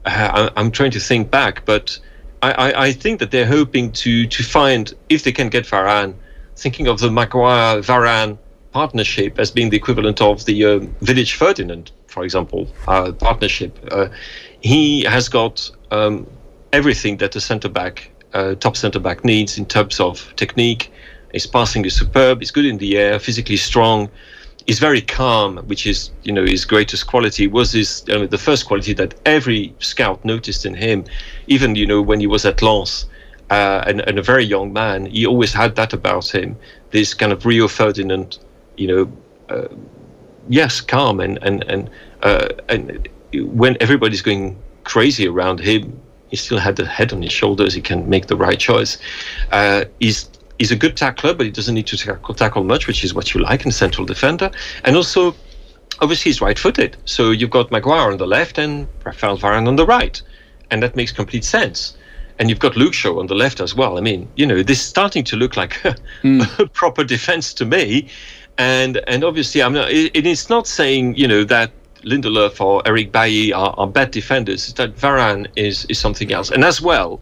[0.05, 1.99] Uh, I, am trying to think back, but
[2.43, 6.15] I, I, I, think that they're hoping to to find if they can get Varane,
[6.57, 8.39] thinking of the Maguire Varane
[8.81, 13.73] partnership as being the equivalent of the uh, Vidic Ferdinand, for example, uh, partnership.
[13.91, 14.09] Uh,
[14.61, 16.27] he has got um,
[16.75, 20.93] everything that a centre back, uh, top centre back needs in terms of technique,
[21.33, 22.41] his passing is superb.
[22.41, 24.11] He's good in the air, physically strong.
[24.67, 27.47] He's very calm, which is you know his greatest quality.
[27.47, 31.05] Was his uh, the first quality that every scout noticed in him,
[31.47, 33.07] even you know when he was at Lens.
[33.49, 36.57] Uh, and, and, a very young man, he always had that about him.
[36.91, 38.39] This kind of Rio Ferdinand,
[38.77, 39.13] you know,
[39.49, 39.69] uh,
[40.49, 41.91] yes, calm and and and
[42.23, 47.33] uh, and when everybody's going crazy around him, he still had the head on his
[47.33, 47.75] shoulders.
[47.75, 48.99] He can make the right choice.
[49.53, 53.05] Uh, he's he's a good tackler, but he doesn't need to tackle, tackle much, which
[53.05, 54.51] is what you like in a central defender.
[54.85, 55.35] And also,
[56.01, 56.97] obviously, he's right-footed.
[57.05, 60.21] So you've got Maguire on the left and Rafael Varane on the right,
[60.71, 61.97] and that makes complete sense.
[62.39, 63.97] And you've got Luke Shaw on the left as well.
[63.97, 65.71] I mean, you know, this is starting to look like
[66.23, 66.59] mm.
[66.59, 68.09] a proper defense to me.
[68.59, 69.91] And and obviously, I'm not.
[69.91, 71.71] It, it is not saying you know that
[72.05, 74.65] Lindelof or Eric Bailly are, are bad defenders.
[74.65, 76.51] It's that Varane is is something else.
[76.51, 77.21] And as well,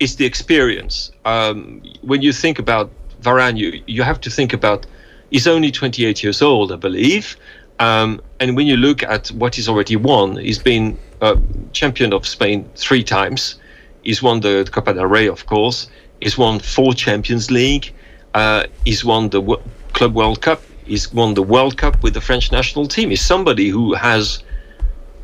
[0.00, 1.12] it's the experience.
[1.24, 2.90] Um, when you think about
[3.22, 4.86] Varane, you, you have to think about
[5.30, 7.36] he's only 28 years old, I believe.
[7.78, 11.36] Um, and when you look at what he's already won, he's been uh,
[11.72, 13.56] champion of Spain three times.
[14.02, 15.88] He's won the Copa del Rey, of course.
[16.20, 17.92] He's won four Champions League.
[18.34, 19.58] Uh, he's won the
[19.96, 20.60] Club World Cup.
[20.84, 23.08] He's won the World Cup with the French national team.
[23.08, 24.44] He's somebody who has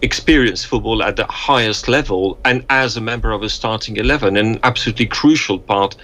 [0.01, 4.59] experienced football at the highest level and as a member of a starting 11 an
[4.65, 5.95] absolutely crucial part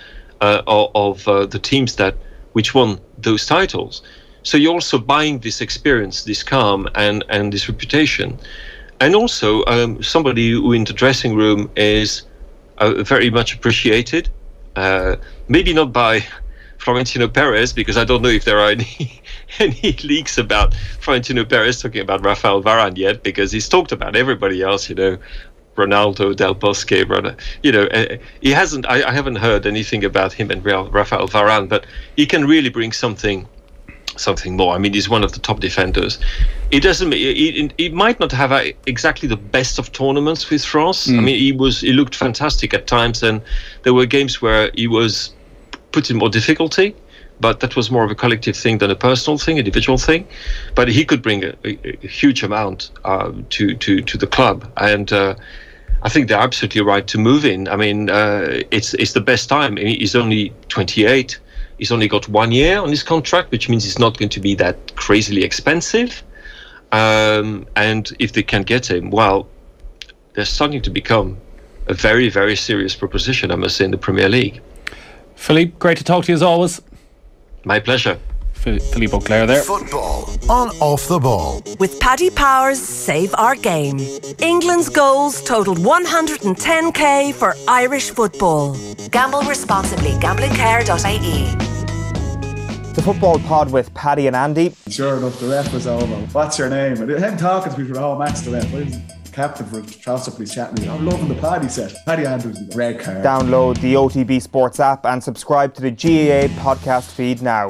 [0.41, 2.15] uh, of, uh, the teams that
[2.53, 4.03] which won those titles
[4.45, 8.39] so you're also buying this experience this calm and and this reputation
[9.01, 12.23] and also um, somebody who in the dressing room is
[12.79, 14.29] uh, very much appreciated
[14.77, 15.17] uh,
[15.49, 16.25] maybe not by
[16.89, 19.21] Florentino Perez because I don't know if there are any
[19.59, 24.63] any leaks about Florentino Perez talking about Rafael Varane yet because he's talked about everybody
[24.63, 25.19] else, you know,
[25.77, 26.93] Ronaldo, Del Bosque,
[27.63, 28.87] you know, uh, he hasn't.
[28.87, 31.85] I, I, haven't heard anything about him and Rafael Varane, but
[32.17, 33.47] he can really bring something,
[34.17, 34.75] something more.
[34.75, 36.19] I mean, he's one of the top defenders.
[36.71, 37.13] It doesn't.
[37.13, 41.07] He, he might not have a, exactly the best of tournaments with France.
[41.07, 41.19] Mm.
[41.19, 41.83] I mean, he was.
[41.83, 43.43] He looked fantastic at times, and
[43.83, 45.35] there were games where he was
[45.93, 46.95] put in more difficulty
[47.41, 50.27] but that was more of a collective thing than a personal thing, individual thing.
[50.75, 54.71] But he could bring a, a, a huge amount uh, to to to the club,
[54.77, 55.35] and uh,
[56.03, 57.69] I think they're absolutely right to move in.
[57.69, 59.77] I mean, uh, it's it's the best time.
[59.77, 61.39] He's only 28.
[61.79, 64.57] He's only got one year on his contract, which means it's not going to be
[64.57, 66.25] that crazily expensive.
[66.91, 69.47] Um, and if they can get him, well,
[70.35, 71.37] they're starting to become
[71.87, 73.53] a very very serious proposition.
[73.53, 74.61] I must say in the Premier League.
[75.39, 76.83] Philippe, great to talk to you as always.
[77.65, 78.19] My pleasure.
[78.53, 79.63] Philippe Auclair there.
[79.63, 81.63] Football on Off the Ball.
[81.79, 83.99] With Paddy Power's Save Our Game.
[84.41, 88.77] England's goals totaled 110k for Irish football.
[89.11, 90.11] Gamble responsibly.
[90.21, 91.55] Gamblingcare.ie.
[92.93, 94.75] The football pod with Paddy and Andy.
[94.91, 96.17] Sure enough, the ref was over.
[96.33, 97.01] What's your name?
[97.01, 99.18] And him talking to me for the whole match, the ref.
[99.39, 100.91] Captain for Charleston Police chatting.
[100.91, 101.95] I'm loving the Paddy set.
[102.05, 103.25] Paddy Andrews, red card.
[103.25, 107.69] Download the OTB Sports app and subscribe to the GAA podcast feed now.